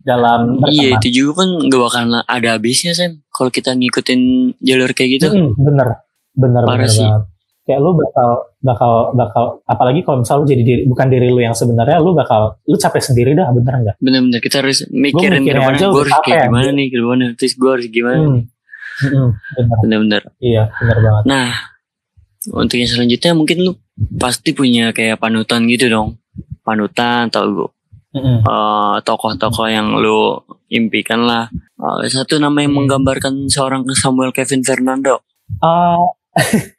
[0.00, 1.00] dalam iya berteman.
[1.02, 4.20] itu juga kan gak bakal ada habisnya Sam kalau kita ngikutin
[4.58, 5.26] jalur kayak gitu.
[5.28, 5.88] Mm, bener,
[6.32, 7.04] bener, Parah bener sih.
[7.04, 7.22] banget.
[7.60, 11.54] Kayak lu bakal, bakal, bakal, apalagi kalau misalnya lu jadi diri, bukan diri lu yang
[11.54, 13.96] sebenarnya, lu bakal, lu capek sendiri dah, bener nggak?
[14.00, 18.18] Bener-bener kita harus mikirin gimana gue harus kayak gimana nih, gimana terus gue harus gimana.
[18.26, 18.42] Hmm.
[19.00, 20.22] Mm-mm, bener, Bener-bener.
[20.40, 21.22] iya, bener banget.
[21.24, 21.48] Nah,
[22.52, 23.72] untuk yang selanjutnya mungkin lu
[24.16, 26.16] pasti punya kayak panutan gitu dong.
[26.60, 27.70] Panutan atau
[28.12, 30.34] Eh, tokoh-tokoh yang lu
[30.66, 31.46] impikan lah.
[32.02, 32.82] Eh, satu nama yang Hmm.
[32.82, 35.22] menggambarkan seorang Samuel Kevin Fernando.
[35.58, 35.98] Uh,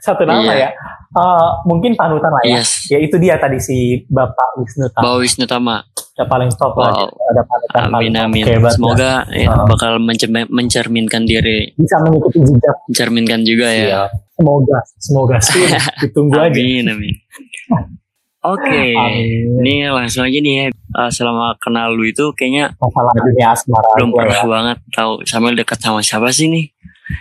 [0.00, 0.66] satu nama Iya.
[0.66, 0.70] ya,
[1.12, 2.56] Uh, mungkin panutan lah ya.
[2.56, 2.88] Yes.
[2.88, 5.84] Ya itu dia tadi si Bapak Wisnu Tama, Bawa Wisnu Tama.
[6.12, 6.88] yang paling top lah.
[6.88, 7.08] Wow.
[7.28, 8.44] Ada panutan Amin paling amin.
[8.48, 8.72] hebat dah.
[8.72, 9.66] Semoga ya, Uh.
[9.68, 12.76] bakal mencermin- mencerminkan diri, bisa mengikuti jejak.
[12.88, 13.84] mencerminkan juga ya.
[13.84, 14.02] Iya.
[14.34, 15.68] Semoga, semoga sih.
[16.00, 16.48] Ditunggu aja.
[16.48, 17.14] Amin amin.
[18.42, 19.62] Oke, Amin.
[19.62, 20.64] ini langsung aja nih ya.
[20.68, 24.44] Eh, selama kenal lu itu kayaknya Masalah dunia asmara belum pernah ya.
[24.44, 26.66] banget tahu Samuel dekat sama siapa sih nih?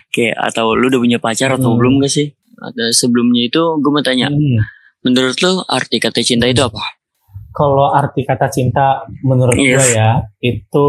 [0.09, 1.77] Kayak atau lu udah punya pacar atau Hmm.
[1.77, 2.33] belum gak sih?
[2.57, 4.65] Ada sebelumnya itu gue mau tanya, Hmm.
[5.01, 6.81] menurut lu arti kata cinta itu apa?
[7.51, 9.75] kalau arti kata cinta menurut Yes.
[9.83, 10.87] gue ya itu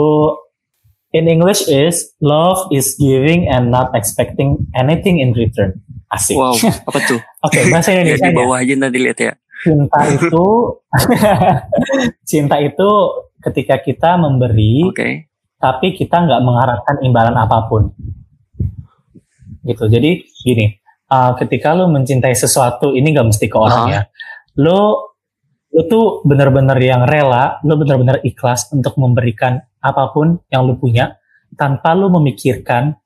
[1.10, 5.76] in English is love is giving and not expecting anything in return.
[6.08, 6.38] Asik.
[6.38, 7.18] Wow, apa tuh?
[7.46, 9.32] Oke, bahasa Ya, Indonesia di bawah aja nanti lihat ya.
[9.62, 10.46] Cinta itu
[12.30, 12.90] cinta itu
[13.42, 15.30] ketika kita memberi Oke.
[15.58, 17.94] tapi kita nggak mengharapkan imbalan apa pun.
[19.62, 19.86] Gitu.
[19.86, 20.66] Jadi gini,
[21.06, 24.02] uh, ketika lu mencintai sesuatu ini nggak mesti ke orang ya.
[24.58, 25.10] Lu
[25.72, 31.16] lu tuh bener-bener yang rela, lu bener-bener ikhlas untuk memberikan apa pun yang lu punya
[31.56, 32.96] tanpa lu memikirkan,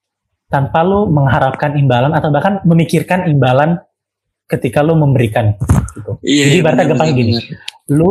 [0.50, 3.78] tanpa lu mengharapkan imbalan atau bahkan memikirkan imbalan
[4.46, 5.54] ketika lu memberikan.
[5.92, 6.10] Gitu.
[6.22, 6.44] Iya.
[6.50, 7.34] Jadi iya, bener, gampang gini.
[7.92, 8.10] Lu,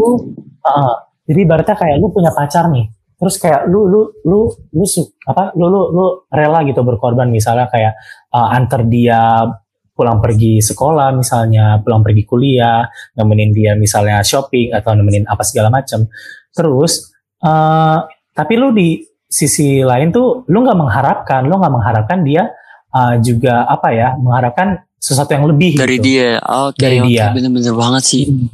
[0.63, 0.95] uh,
[1.25, 5.55] jadi ibaratnya kayak lu punya pacar nih, terus kayak lu lu lu lu su- apa
[5.55, 7.95] lu lu lu rela gitu berkorban misalnya kayak
[8.35, 9.47] uh, antar dia
[9.95, 12.83] pulang pergi sekolah misalnya pulang pergi kuliah
[13.15, 16.03] nemenin dia misalnya shopping atau nemenin apa segala macam
[16.51, 18.03] terus uh,
[18.35, 22.51] tapi lu di sisi lain tuh lu nggak mengharapkan lu nggak mengharapkan dia
[22.91, 26.05] uh, juga apa ya mengharapkan sesuatu yang lebih Dari gitu.
[26.09, 26.41] dia.
[26.41, 27.29] Oke, Dari oke, dia.
[27.29, 28.23] bener-bener banget sih.
[28.25, 28.49] Hmm.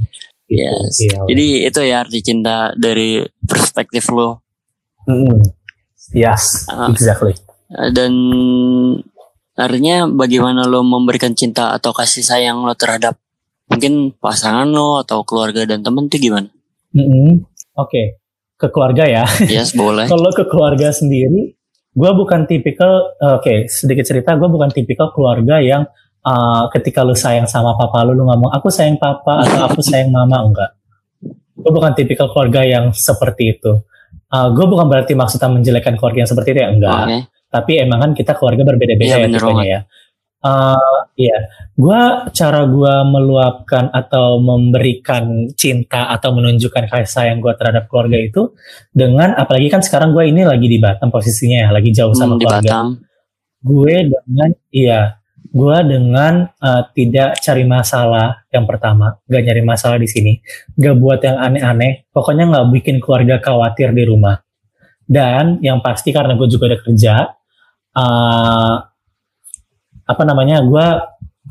[0.51, 0.99] Yes.
[0.99, 1.17] Iya.
[1.23, 4.43] Jadi itu ya arti cinta dari perspektif lo.
[5.07, 5.39] Mm.
[6.11, 6.91] Yes, Ah.
[6.91, 7.31] exactly.
[7.71, 8.11] Eh, Dan
[9.53, 13.15] artinya bagaimana lo memberikan cinta atau kasih sayang lo terhadap
[13.67, 16.51] mungkin pasangan lo atau keluarga dan temen tuh gimana?
[16.91, 17.47] Mm-mm.
[17.79, 18.19] Oke,
[18.57, 19.23] ke keluarga ya.
[19.47, 20.11] Yes, boleh.
[20.11, 21.55] Kalau ke keluarga sendiri,
[21.91, 23.15] gue bukan tipikal.
[23.39, 25.87] Oke, sedikit cerita, gue bukan tipikal keluarga yang
[26.25, 30.09] uh, ketika lu sayang sama papa lu, lu ngomong aku sayang papa atau aku sayang
[30.09, 30.71] mama enggak.
[31.57, 33.81] Gue bukan tipikal keluarga yang seperti itu.
[34.31, 37.05] Uh, gue bukan berarti maksudnya menjelekkan keluarga yang seperti itu ya enggak.
[37.07, 37.19] Oke.
[37.51, 39.79] tapi emang kan kita keluarga berbeda-beda Iya, ya tipenya ya.
[40.41, 41.37] Eh, iya,
[41.77, 48.57] gua cara gua meluapkan atau memberikan cinta atau menunjukkan kasih sayang gua terhadap keluarga itu
[48.89, 52.33] dengan apalagi kan sekarang gua ini lagi di Batam posisinya ya, lagi jauh Hmm, sama
[52.41, 52.69] di keluarga.
[52.73, 52.87] Batam.
[53.61, 55.01] Gue dengan iya,
[55.51, 60.39] gua dengan eh, tidak cari masalah yang pertama, gak nyari masalah di sini,
[60.79, 64.39] gak buat yang aneh-aneh, pokoknya nggak bikin keluarga khawatir di rumah.
[65.03, 67.15] Dan yang pasti karena gue juga ada kerja,
[67.99, 68.75] eh,
[70.07, 70.87] apa namanya, gue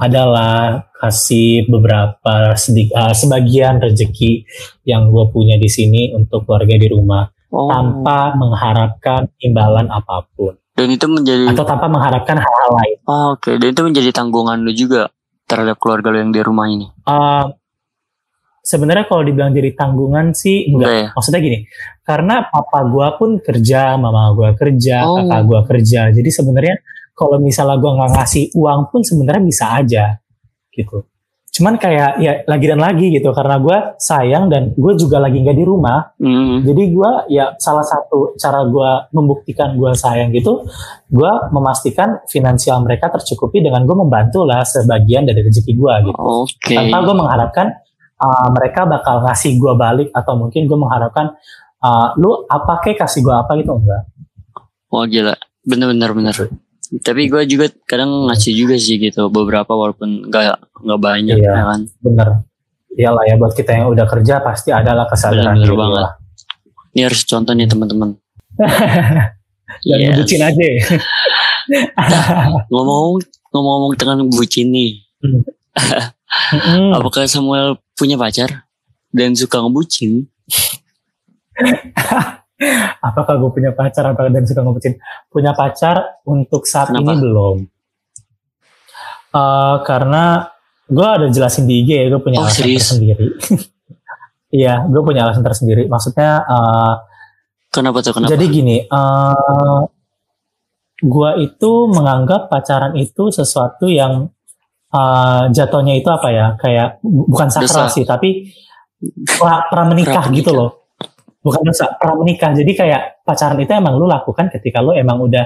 [0.01, 4.49] adalah kasih beberapa sedik, eh, sebagian rezeki
[4.89, 7.67] yang gue punya di sini untuk keluarga di rumah Oh.
[7.67, 12.97] tanpa mengharapkan imbalan apa pun Dan itu menjadi atau tanpa mengharapkan hal-hal lain.
[13.05, 15.13] Oh, Oke, dan itu menjadi tanggungan lu juga
[15.45, 16.89] terhadap keluarga lu yang di rumah ini.
[16.89, 17.45] Eh,
[18.65, 20.89] sebenarnya kalau dibilang jadi tanggungan sih enggak.
[20.89, 21.09] Enggak ya?
[21.13, 21.59] Maksudnya gini,
[22.01, 25.21] karena papa gua pun kerja, mama gua kerja, Oh.
[25.21, 26.01] kakak gua kerja.
[26.09, 26.75] Jadi sebenarnya
[27.21, 30.17] kalau misalnya gue nggak ngasih uang pun sebenarnya bisa aja
[30.73, 31.05] gitu
[31.51, 35.59] cuman kayak ya lagi dan lagi gitu karena gue sayang dan gue juga lagi nggak
[35.59, 36.63] di rumah Hmm.
[36.63, 40.63] jadi gue ya salah satu cara gue membuktikan gue sayang gitu
[41.11, 46.75] gue memastikan finansial mereka tercukupi dengan gue membantu lah sebagian dari rezeki gue gitu Oke.
[46.79, 47.67] tanpa gue mengharapkan
[48.23, 51.35] uh, mereka bakal ngasih gue balik atau mungkin gue mengharapkan
[51.83, 54.07] uh, lu apa kek kasih gue apa gitu enggak
[54.91, 55.39] Wah gila.
[55.63, 56.37] Bener-bener bener.
[56.93, 60.43] Tapi gue juga kadang ngasih juga sih gitu beberapa walaupun nggak
[60.81, 61.49] nggak banyak Iya.
[61.49, 61.81] ya kan.
[62.01, 62.29] bener
[62.91, 65.97] iyalah ya buat kita yang udah kerja pasti adalah kesadaran Bener-bener diri banget.
[65.97, 66.11] lah.
[66.91, 68.09] Ini harus contoh nih teman-teman.
[69.87, 70.07] dan Yes.
[70.11, 70.67] ngebucin aja.
[72.67, 74.91] Ngomong ngomong-ngomong tentang bucin nih.
[76.99, 78.67] Apakah Samuel punya pacar
[79.11, 80.27] dan suka ngebucin?
[83.03, 84.95] apakah gue punya pacar apakah dan suka ngebucin
[85.27, 87.05] punya pacar untuk saat Kenapa?
[87.07, 87.57] ini belum
[89.31, 90.43] Eh, karena
[90.85, 92.83] gue ada jelasin di IG ya gue punya Oh, alasan serius?
[92.83, 93.27] tersendiri
[94.59, 96.95] iya gue punya alasan tersendiri maksudnya eh,
[97.71, 98.35] Kenapa tuh kenapa?
[98.35, 99.81] Jadi gini, eh
[101.01, 104.27] gua itu menganggap pacaran itu sesuatu yang
[104.91, 106.47] eh, jatuhnya itu apa ya?
[106.59, 107.95] Kayak bu- bukan sakral Dosa.
[107.95, 108.51] sih, tapi
[109.25, 110.35] pra, pramenikah Pramenikah.
[110.35, 110.80] gitu loh.
[111.41, 112.53] Bukan dosa, pramenikah.
[112.53, 115.45] Jadi kayak pacaran itu emang lu lakukan ketika lu emang udah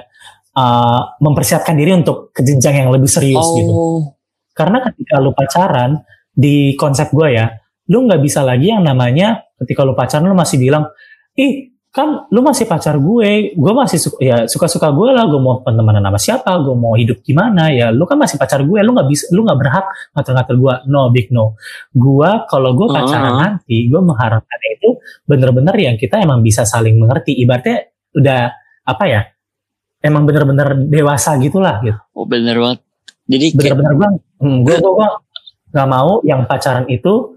[0.55, 3.71] eh, mempersiapkan diri untuk ke jenjang yang lebih serius gitu.
[3.71, 4.01] oh,
[4.55, 6.03] Karena ketika lu pacaran
[6.35, 7.47] di konsep gue ya,
[7.91, 10.91] lu nggak bisa lagi yang namanya ketika lu pacaran lu masih bilang,
[11.39, 15.63] ih kan lu masih pacar gue, gue masih suka, ya suka-suka gue lah, gue mau
[15.63, 19.07] temenan sama siapa, gue mau hidup gimana ya, lu kan masih pacar gue, lu nggak
[19.07, 21.55] bisa, lu nggak berhak ngatur-ngatur gue, no big no.
[21.95, 23.39] Gue kalau gue pacaran Ah.
[23.47, 28.43] nanti, gue mengharapkan itu bener-bener yang kita emang bisa saling mengerti, ibaratnya udah
[28.91, 29.23] apa ya,
[30.03, 32.81] emang bener-bener dewasa gitulah gitu oh bener banget.
[33.25, 34.09] Jadi bener-bener gue
[34.43, 35.09] hmm, gue gue
[35.73, 37.34] nggak mau yang pacaran itu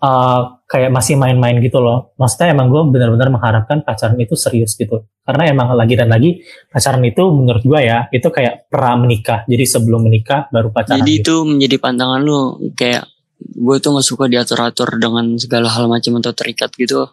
[0.00, 5.06] uh, kayak masih main-main gitu loh maksudnya emang gue bener-bener mengharapkan pacaran itu serius gitu
[5.24, 9.64] karena emang lagi dan lagi pacaran itu menurut gue ya itu kayak pra menikah jadi
[9.64, 11.44] sebelum menikah baru pacaran jadi gitu.
[11.44, 12.38] itu menjadi pantangan lu
[12.74, 13.06] kayak
[13.40, 17.08] gue tuh nggak suka diatur-atur dengan segala hal macam atau terikat gitu.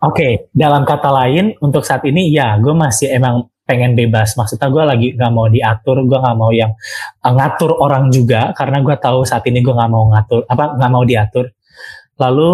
[0.00, 4.32] Oke, dalam kata lain untuk saat ini ya gue masih emang pengen bebas.
[4.36, 6.72] Maksudnya gue lagi nggak mau diatur, gue nggak mau yang
[7.20, 10.90] uh, ngatur orang juga karena gue tahu saat ini gue nggak mau ngatur apa nggak
[10.92, 11.52] mau diatur.
[12.20, 12.50] Lalu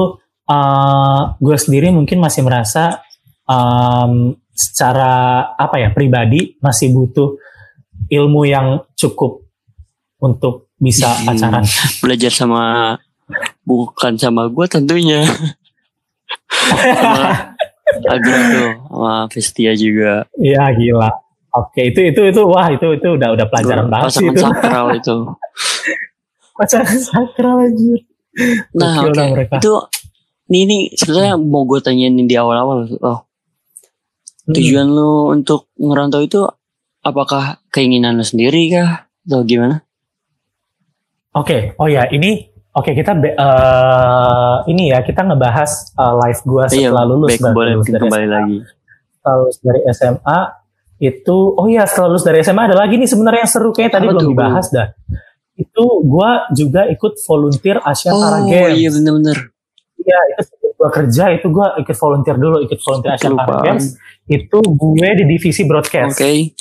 [0.47, 3.03] uh, gue sendiri mungkin masih merasa
[3.45, 5.13] um, secara
[5.53, 7.37] apa ya pribadi masih butuh
[8.09, 9.43] ilmu yang cukup
[10.17, 11.27] untuk bisa Hmm.
[11.29, 11.65] pacaran.
[12.05, 12.95] Belajar sama
[13.61, 15.27] bukan sama gue tentunya.
[17.97, 20.27] sama tuh sama Vestia juga.
[20.37, 21.11] Iya gila.
[21.57, 24.45] Oke itu itu itu wah itu itu udah udah pelajaran banget sih Pasangan itu.
[24.45, 25.17] sakral itu.
[26.59, 28.01] pacaran sakral anjir.
[28.73, 29.25] Nah, oke.
[29.33, 29.57] mereka.
[29.57, 29.73] Itu
[30.47, 32.87] ini ini sebenarnya mau gue tanyain di awal-awal.
[33.01, 33.25] Oh,
[34.45, 34.55] Hmm.
[34.55, 36.47] tujuan lu untuk ngerantau itu
[37.01, 39.83] apakah keinginan lu sendiri kah atau gimana?
[41.33, 46.65] Oke, oh ya ini oke kita be- eh, ini ya kita ngebahas eh, live gua
[46.67, 48.33] setelah lulus baik, dari- boleh lulus dari kembali SMA.
[48.33, 48.57] lagi.
[49.11, 50.39] Setelah lulus dari SMA
[50.97, 54.07] itu oh ya setelah lulus dari SMA ada lagi nih sebenarnya yang seru kayak tadi
[54.07, 54.31] Apa belum tuh?
[54.31, 54.89] dibahas dah.
[55.57, 58.77] Itu gua juga ikut volunteer Asia Para Oh Games.
[58.77, 59.57] iya bener-bener.
[59.97, 63.65] Iya, itu gua kerja itu gua ikut volunteer dulu, ikut volunteer Asia Para.
[63.65, 63.97] Games.
[64.29, 66.19] Itu gue di divisi broadcast.
[66.19, 66.53] Oke.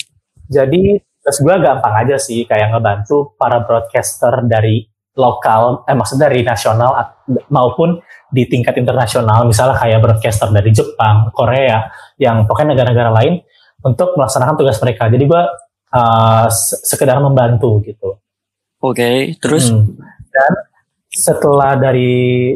[0.45, 0.81] Jadi
[1.25, 4.85] terus gue gampang aja sih kayak ngebantu para broadcaster dari
[5.17, 6.93] lokal, eh maksudnya dari nasional
[7.49, 7.97] maupun
[8.29, 11.89] di tingkat internasional, misalnya kayak broadcaster dari Jepang, Korea,
[12.21, 13.41] yang pokoknya negara-negara lain
[13.81, 15.09] untuk melaksanakan tugas mereka.
[15.09, 15.41] Jadi gue
[15.97, 18.21] uh, se- sekedar membantu gitu.
[18.85, 19.97] Oke, terus Hmm.
[20.29, 20.51] Dan
[21.09, 22.53] setelah dari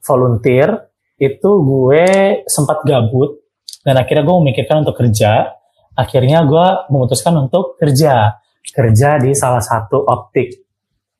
[0.00, 0.74] volunteer
[1.16, 2.06] itu gue
[2.44, 3.38] sempat gabut
[3.82, 5.54] dan akhirnya gue memikirkan untuk kerja.
[5.92, 10.56] Akhirnya gue memutuskan untuk kerja kerja di salah satu optik.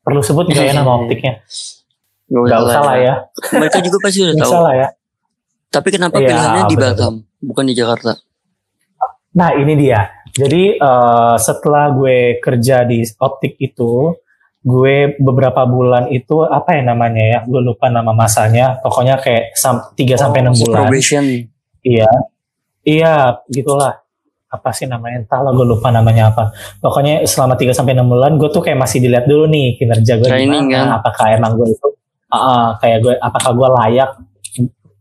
[0.00, 1.44] Perlu sebut nggak ya nama optiknya?
[2.26, 3.14] Nggak usah lah ya.
[3.52, 4.48] Mereka juga pasti udah tahu.
[4.48, 4.88] usah lah ya.
[5.68, 6.76] Tapi kenapa Iya, pilihannya di.
[6.76, 8.16] Batam, bukan di Jakarta?
[9.32, 10.08] Nah ini dia.
[10.32, 14.16] Jadi eh, setelah gue kerja di optik itu,
[14.62, 17.38] gue beberapa bulan itu apa ya namanya ya?
[17.42, 18.78] Gue lupa nama masanya.
[18.78, 20.86] Pokoknya kayak sam- 3 sampai enam Oh, bulan.
[20.86, 21.24] Probation.
[21.82, 22.06] Iya,
[22.82, 23.14] iya,
[23.50, 23.98] gitulah.
[24.46, 25.24] Apa sih namanya?
[25.24, 26.52] Entah lah, gue lupa namanya apa.
[26.78, 30.28] Pokoknya selama 3 sampai enam bulan, gue tuh kayak masih dilihat dulu nih kinerja gue
[30.28, 30.70] gimana.
[30.70, 30.88] kan?
[31.00, 31.88] Apakah emang gue itu,
[32.28, 34.10] ah, kayak gue, apakah gue layak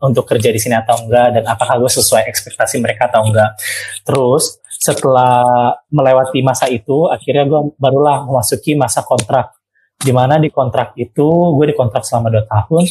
[0.01, 3.53] untuk kerja di sini atau enggak, dan apakah gue sesuai ekspektasi mereka atau enggak.
[4.01, 5.45] Terus setelah
[5.93, 9.53] melewati masa itu akhirnya gue barulah memasuki masa kontrak
[10.01, 12.89] di mana di kontrak itu gue di kontrak selama dua tahun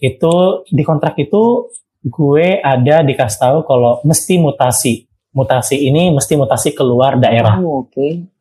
[0.00, 0.34] itu
[0.72, 1.68] di kontrak itu
[2.00, 5.04] gue ada dikasih tahu kalau mesti mutasi
[5.36, 8.32] mutasi ini mesti mutasi keluar daerah Oh, oke.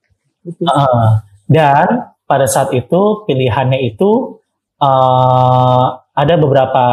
[0.64, 1.20] Uh,
[1.52, 4.40] dan pada saat itu pilihannya itu
[4.80, 6.86] uh, ada beberapa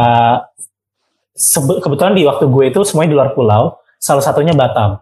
[1.84, 5.00] kebetulan di waktu gue itu semuanya di luar pulau, salah satunya Batam.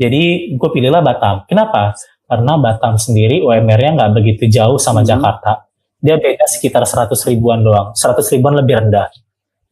[0.00, 0.22] Jadi
[0.56, 1.44] gue pilihlah Batam.
[1.44, 1.92] Kenapa?
[2.24, 5.08] Karena Batam sendiri UMR-nya nggak begitu jauh sama Mhm.
[5.12, 5.52] Jakarta.
[6.00, 7.92] Dia beda sekitar 100 ribuan doang.
[7.92, 9.12] 100 ribuan lebih rendah.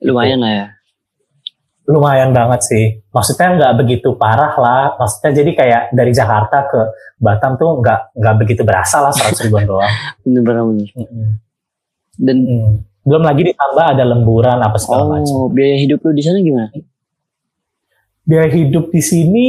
[0.04, 0.66] Lumayan lah ya.
[1.88, 2.84] Lumayan banget sih.
[3.08, 4.92] Maksudnya nggak begitu parah lah.
[5.00, 6.80] Maksudnya jadi kayak dari Jakarta ke
[7.16, 9.88] Batam tuh nggak nggak begitu berasa lah 100 ribuan doang.
[10.28, 10.44] Bener.
[10.44, 10.88] bener.
[10.92, 11.28] Mm-mm.
[12.20, 12.72] Dan Hmm.
[13.08, 15.32] Belum lagi ditambah ada lemburan apa segala macam.
[15.32, 16.68] oh, biaya hidup lu di sana gimana?
[18.20, 19.48] Biaya hidup di sini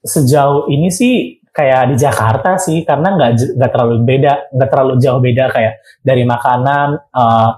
[0.00, 5.20] sejauh ini sih kayak di Jakarta sih karena nggak nggak terlalu beda, nggak terlalu jauh
[5.20, 7.50] beda kayak dari makanan, eh,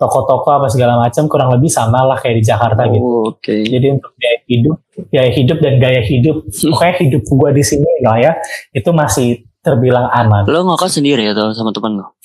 [0.00, 3.04] toko-toko apa segala macam kurang lebih sama lah kayak di Jakarta gitu.
[3.04, 3.52] Oh, oke.
[3.52, 4.76] Jadi untuk biaya hidup,
[5.12, 6.36] biaya hidup dan gaya hidup,
[6.72, 8.32] pokoknya hidup gua di sini lah ya
[8.72, 10.48] itu masih terbilang aman.
[10.48, 12.16] Lo ngokos sendiri atau sama teman lo?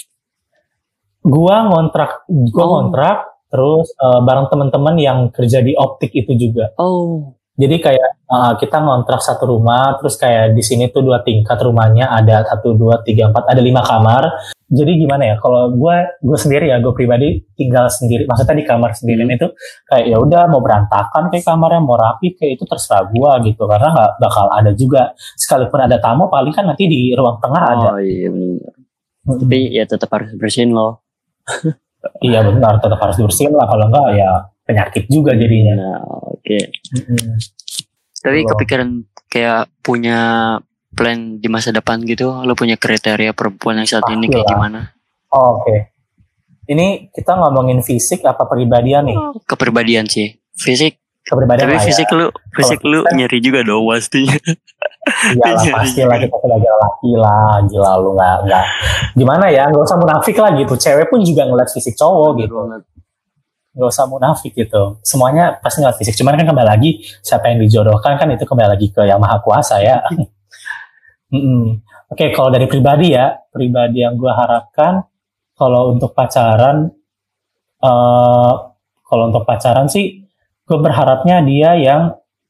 [1.25, 2.69] Gua ngontrak, gua Oh.
[2.79, 3.17] ngontrak
[3.49, 6.71] terus eh, bareng teman-teman yang kerja di optik itu juga.
[6.79, 11.57] Oh, Jadi kayak uh, kita ngontrak satu rumah, terus kayak di sini tuh dua tingkat
[11.61, 14.29] rumahnya, ada satu, dua, tiga, empat, ada lima kamar.
[14.65, 15.35] Jadi gimana ya?
[15.38, 18.25] Kalau gue, gue sendiri ya, gue pribadi tinggal sendiri.
[18.25, 19.38] Maksudnya di kamar sendirian Hmm.
[19.38, 19.47] itu
[19.85, 23.63] kayak ya udah mau berantakan kayak kamarnya, mau rapi kayak itu terserah gue gitu.
[23.69, 25.13] Karena nggak bakal ada juga.
[25.38, 27.89] Sekalipun ada tamu, paling kan nanti di ruang tengah ada.
[27.93, 28.73] oh iya bener.
[29.25, 31.05] Tapi ya tetap harus bersihin lo.
[32.21, 33.65] Iya benar, tetap harus dibersihin lah.
[33.65, 34.29] Kalau enggak ya
[34.61, 35.73] penyakit juga jadinya.
[35.73, 36.57] Nah, oke.
[37.01, 37.33] Mm-mm.
[38.25, 38.49] Tapi Belum.
[38.51, 38.89] kepikiran
[39.27, 40.19] kayak punya
[40.91, 44.49] plan di masa depan gitu, lo punya kriteria perempuan yang saat ini kayak Pastilah.
[44.49, 44.79] gimana?
[45.29, 45.93] Oh, Oke.
[46.65, 49.17] Ini kita ngomongin fisik apa pribadian nih?
[49.45, 50.97] Kepribadian sih, fisik.
[51.21, 51.81] Kepribadian Tapi ya.
[51.83, 54.33] fisik lu, fisik lu kita- nyeri juga dong pastinya.
[55.31, 58.63] Iyalah pasti lah kita sebagai laki lah gila lu nggak nggak
[59.13, 62.55] gimana ya nggak usah munafik lah gitu cewek pun juga ngeliat fisik cowok gitu
[63.75, 64.97] nggak usah munafik gitu.
[65.03, 66.15] Semuanya pasti ngeliat fisik.
[66.15, 69.83] Cuman kan kembali lagi siapa yang dijodohkan kan itu kembali lagi ke yang maha kuasa
[69.83, 69.99] ya.
[71.35, 71.81] Mm-mm.
[72.05, 75.03] oke kalau dari pribadi ya pribadi yang gue harapkan
[75.57, 76.93] kalau untuk pacaran
[77.81, 78.53] eh
[79.03, 80.23] kalau untuk pacaran sih
[80.65, 82.01] gue berharapnya dia yang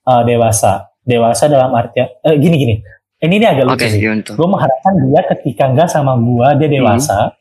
[0.06, 0.94] eh, dewasa.
[1.06, 2.76] Dewasa dalam artian eh, gini gini.
[3.16, 4.02] Ini ini agak lucu Oke, sih.
[4.38, 7.34] gue mengharapkan dia ketika enggak sama gue dia dewasa.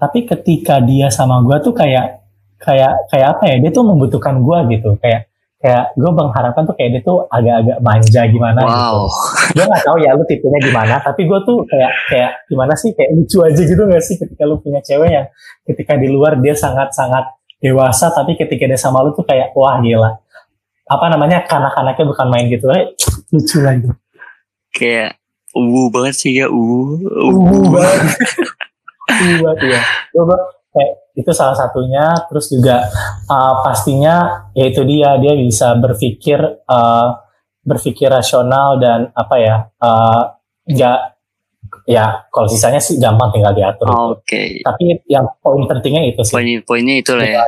[0.00, 2.20] Tapi ketika dia sama gue tuh kayak
[2.60, 6.90] kayak kayak apa ya dia tuh membutuhkan gue gitu kayak kayak gue mengharapkan tuh kayak
[6.96, 9.08] dia tuh agak-agak manja gimana gitu Wow,
[9.56, 13.10] gue nggak tahu ya lu tipenya gimana tapi gue tuh kayak kayak gimana sih kayak
[13.16, 15.26] lucu aja gitu gak sih ketika lu punya cewek yang
[15.68, 20.16] ketika di luar dia sangat-sangat dewasa tapi ketika dia sama lu tuh kayak wah gila
[20.90, 22.96] apa namanya kanak-kanaknya bukan main gitu eh,
[23.32, 23.88] lucu lagi
[24.72, 25.20] kayak
[25.54, 26.98] uwu banget sih ya uwu.
[27.04, 28.00] Uh, banget.
[29.10, 29.80] Uh, banget ya.
[30.14, 30.38] Coba
[30.70, 32.16] kayak itu salah satunya.
[32.26, 32.88] Terus juga
[33.28, 37.08] uh, pastinya yaitu dia dia bisa berpikir uh,
[37.60, 40.22] berpikir rasional dan apa ya uh,
[40.64, 40.98] nggak
[41.86, 43.86] ya kalau sisanya sih gampang tinggal diatur.
[44.16, 46.34] Oke, Tapi yang poin pentingnya itu sih.
[46.34, 47.44] poin poinnya itu lah ya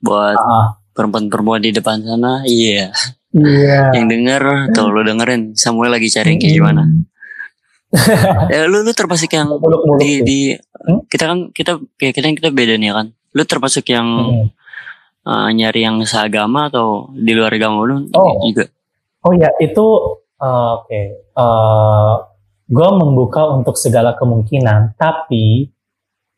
[0.00, 2.40] buat Ah, perempuan-perempuan di depan sana.
[2.42, 2.88] Iya,
[3.30, 3.94] Iya.
[3.94, 6.82] yang denger tuh lo dengerin Samuel lagi cari kayak gimana.
[8.54, 10.22] Ya lu lu termasuk yang Muluk-muluk di sih.
[10.22, 10.40] di
[10.80, 11.04] Hmm?
[11.12, 13.12] kita kan kita kayak kita kita beda nih kan.
[13.36, 14.48] Lu termasuk yang Mm-mm.
[15.22, 18.40] uh, nyari yang seagama atau di luar agama lu Oh.
[18.42, 18.64] juga?
[19.20, 19.84] Oh ya itu
[20.40, 21.00] uh, oke.
[22.70, 25.68] gue membuka untuk segala kemungkinan, tapi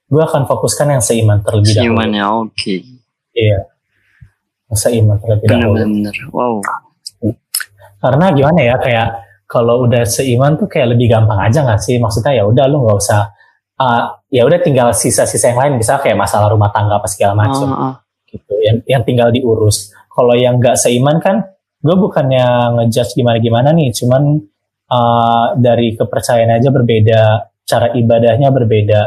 [0.09, 1.87] gue akan fokuskan yang seiman terlebih dahulu.
[1.95, 2.75] Seimannya oke.
[3.33, 3.59] Iya,
[4.73, 5.77] seiman terlebih dahulu.
[5.79, 6.15] Bener-bener.
[6.35, 6.55] Wow.
[8.01, 9.09] Karena gimana ya kayak
[9.53, 12.01] kalau udah seiman tuh kayak lebih gampang aja nggak sih?
[12.01, 13.23] Maksudnya ya udah lu nggak usah.
[13.83, 17.67] uh, ya udah tinggal sisa-sisa yang lain bisa kayak masalah rumah tangga apa segala macam
[17.73, 17.95] Ah, ah.
[18.31, 21.43] gitu yang yang tinggal diurus kalau yang nggak seiman kan
[21.83, 22.47] gue bukannya
[22.79, 24.23] ngejudge gimana gimana nih cuman
[24.87, 27.23] uh, dari kepercayaan aja berbeda
[27.67, 29.01] cara ibadahnya berbeda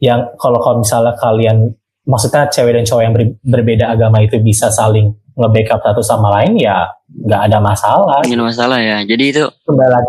[0.00, 1.76] yang kalau kalau misalnya kalian
[2.08, 6.56] maksudnya cewek dan cowok yang ber- berbeda agama itu bisa saling nge-backup satu sama lain
[6.56, 8.98] ya nggak ada masalah Nggak ada masalah ya.
[9.02, 9.42] Jadi itu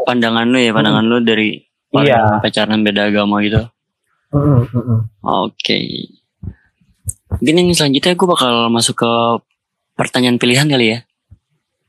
[0.01, 1.59] pandangan lu ya, pandangan lu dari
[1.89, 2.39] Iya.
[2.39, 3.63] pacaran beda agama gitu.
[4.29, 4.99] Mm-mm, mm-mm.
[5.21, 5.79] Oke.
[7.33, 9.11] Mungkin yang selanjutnya gue bakal masuk ke
[9.93, 10.99] pertanyaan pilihan kali ya.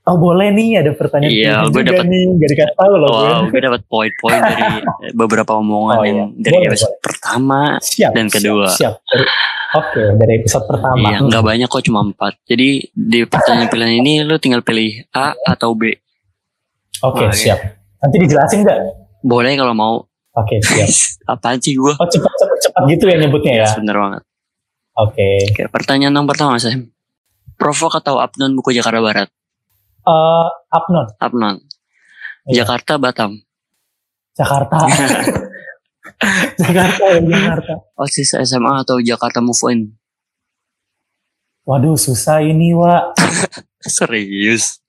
[0.02, 3.28] Oh boleh nih ada pertanyaan Iya, gue dapet- nih gak dikasih tahu loh gue.
[3.28, 4.62] Wow, gue dapat poin-poin dari
[5.20, 6.08] beberapa omongan Oh, iya.
[6.08, 7.60] yang dari Boleh, episode pertama.
[7.78, 8.12] Siap.
[8.14, 8.66] Dan siap, kedua.
[8.72, 8.94] Siap.
[9.04, 9.30] Dari-
[9.68, 10.96] Oke dari episode pertama.
[11.12, 12.40] Iya, nggak banyak kok cuma empat.
[12.48, 15.92] Jadi di pertanyaan pilihan ini lu tinggal pilih A atau B.
[17.04, 17.36] Oke Wah, iya.
[17.36, 17.60] siap.
[18.00, 18.78] Nanti dijelasin nggak?
[19.20, 19.94] Boleh kalau mau.
[20.32, 20.88] Oke siap.
[21.36, 21.92] Apaan sih gue?
[21.92, 23.66] Oh cepat cepat cepat gitu ya nyebutnya ya.
[23.68, 24.22] Sebener banget.
[24.96, 25.28] Oke.
[25.52, 26.88] Oke, pertanyaan yang pertama Sam.
[27.60, 29.28] Provok atau Apnon buku Jakarta Barat?
[30.08, 31.60] Eh, Apnon Apnon.
[32.48, 32.64] Iya.
[32.64, 33.36] Jakarta Batam.
[34.32, 34.78] Jakarta.
[36.62, 37.72] Jakarta ya Jakarta.
[37.94, 39.80] OSIS SMA atau Jakarta Move In?
[41.62, 43.14] Waduh susah ini wa.
[43.84, 44.80] Serius?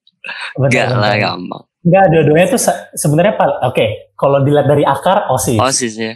[0.71, 1.63] Gak lah, gampang.
[1.79, 3.85] Enggak, dua-duanya tuh se- sebenarnya oke.
[4.15, 5.59] Kalau dilihat dari akar OSIS.
[5.59, 6.13] OSIS ya.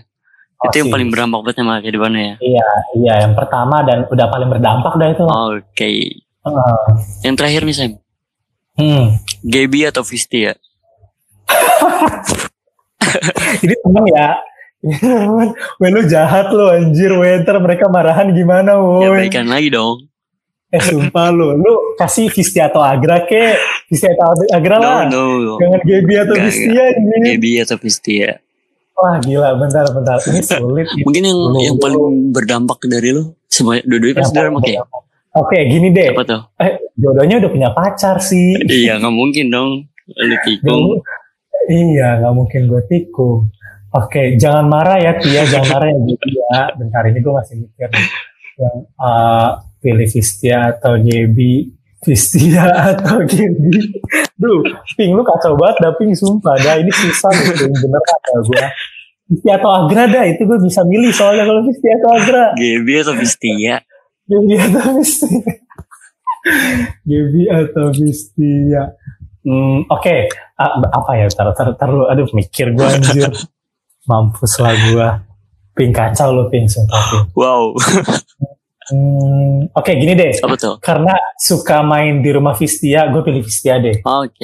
[0.64, 0.96] Itu yang OSIS.
[0.96, 2.36] paling berdampak buat sama kehidupannya ya.
[2.40, 2.68] Iya,
[3.00, 5.24] iya yang pertama dan udah paling berdampak dah itu.
[5.24, 5.92] Oke.
[6.44, 6.76] Heeh.
[7.24, 7.92] Yang terakhir nih Sam.
[8.74, 9.06] Hmm.
[9.46, 10.58] Gaby atau Vistia?
[13.64, 14.34] Ini temen ya.
[15.80, 19.28] Weh lu jahat lu anjir Winter mereka marahan gimana Ya woi.
[19.28, 20.12] baikan lagi dong.
[20.70, 21.56] Eh sumpah lu.
[21.56, 22.28] Lu kasih
[22.60, 23.56] atau Agra ke.
[23.88, 25.02] Vistia atau Agra No, lah.
[25.08, 25.56] no.
[25.56, 26.86] Jangan Gaby atau Enggak, Vistia.
[27.24, 28.30] Gaby atau Vistia?
[28.94, 30.18] Wah gila bentar bentar.
[30.20, 30.88] Ini sulit.
[31.08, 32.04] Mungkin yang Dulu, yang paling
[32.36, 34.82] berdampak dari lu semua dua-duanya pasti berdampak ya.
[35.34, 36.12] Oke gini deh.
[36.12, 36.42] Apa tuh?
[36.60, 38.54] Eh jodohnya udah punya pacar sih.
[38.60, 39.72] Iya nggak mungkin dong.
[40.12, 41.00] Lu tikung.
[41.64, 43.48] Iya, nggak mungkin gue tikung.
[43.94, 46.60] Oke, jangan marah ya Tia, jangan marah ya gitu ya.
[46.74, 47.90] Bentar ini gue masih mikir
[48.58, 51.70] yang uh, pilih Vistia atau Gaby.
[52.02, 54.02] Vistia atau Gaby.
[54.34, 54.66] Duh,
[54.98, 56.58] Ping lu kacau banget dah Ping, sumpah.
[56.58, 58.66] Dah ini susah nih Ping, bener kata gue.
[59.30, 62.46] Vistia atau Agra dah, itu gue bisa milih soalnya kalau Vistia atau Agra.
[62.58, 63.76] Gaby atau Vistia?
[64.26, 65.54] Gaby atau Vistia.
[67.06, 68.84] Gaby atau Vistia.
[69.44, 71.26] Hmm, Oke, Ah, apa ya?
[71.34, 73.28] Tar, tar, tar lu, aduh mikir gue anjir.
[74.04, 75.08] Mampus lah gue.
[75.74, 77.26] Ping kacau lu Ping, sumpah Ping.
[77.34, 77.74] Wow.
[78.84, 80.36] Hmm, Oke, gini deh.
[80.38, 80.76] Apa tuh?
[80.78, 83.96] Karena suka main di rumah Vistia, gue pilih Vistia deh.
[84.04, 84.44] Oke.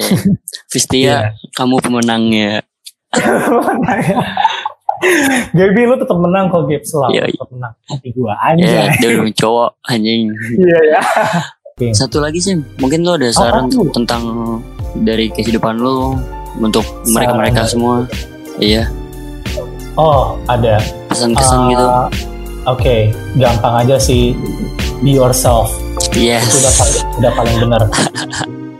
[0.66, 2.64] Vistia, kamu pemenangnya.
[5.50, 7.32] Gaby lu tetap menang kok Gabe selalu Iya, iya.
[7.32, 7.72] tetap menang.
[7.86, 8.88] Hati gue Ya, anjay.
[8.96, 10.22] dia udah cowok anjing.
[10.54, 11.00] Iya ya.
[11.92, 13.88] Satu lagi sih, mungkin lu ada saran tuh?
[13.90, 14.20] tentang
[14.94, 16.12] dari kehidupan lu
[16.58, 17.70] untuk mereka-mereka Saran.
[17.70, 17.94] semua.
[18.56, 18.92] Iya,
[20.00, 20.80] Oh, ada.
[21.12, 21.86] pesan-kesan Ah, gitu.
[22.64, 22.96] Oke,
[23.36, 24.32] gampang aja sih.
[25.00, 25.68] Be yourself.
[26.00, 26.78] Itu udah Yes.
[26.78, 27.82] paling, udah paling benar.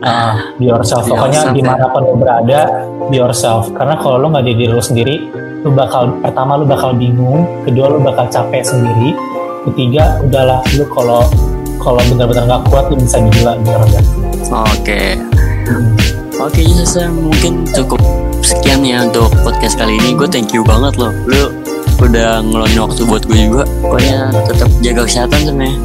[0.01, 1.05] Ah, be yourself.
[1.05, 1.59] Be Pokoknya yourself, ya.
[1.61, 2.61] di mana pun lo berada,
[3.05, 3.69] be yourself.
[3.71, 5.17] Karena kalau lo nggak jadi diri lo sendiri,
[5.61, 9.13] lo bakal pertama lo bakal bingung, kedua lo bakal capek sendiri,
[9.69, 11.21] ketiga udahlah lo kalau
[11.77, 14.05] kalau benar-benar nggak kuat lo bisa gila bener nggak?
[14.73, 15.01] Oke.
[16.41, 18.01] Oke, ya Sam, mungkin cukup
[18.41, 20.17] sekian ya untuk podcast kali ini.
[20.17, 21.13] Gue thank you banget loh.
[21.29, 21.53] Lu
[22.01, 23.69] udah ngeluangin waktu buat gue juga.
[23.85, 25.77] Pokoknya tetap jaga kesehatan sebenarnya.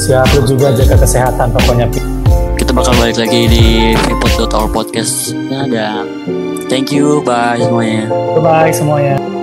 [0.00, 1.86] Siap lo juga jaga kesehatan pokoknya.
[2.56, 5.36] Kita bakal balik lagi di Vipod Podcast.
[5.52, 6.08] Dan
[6.72, 8.08] thank you, bye semuanya.
[8.08, 9.39] Bye bye semuanya.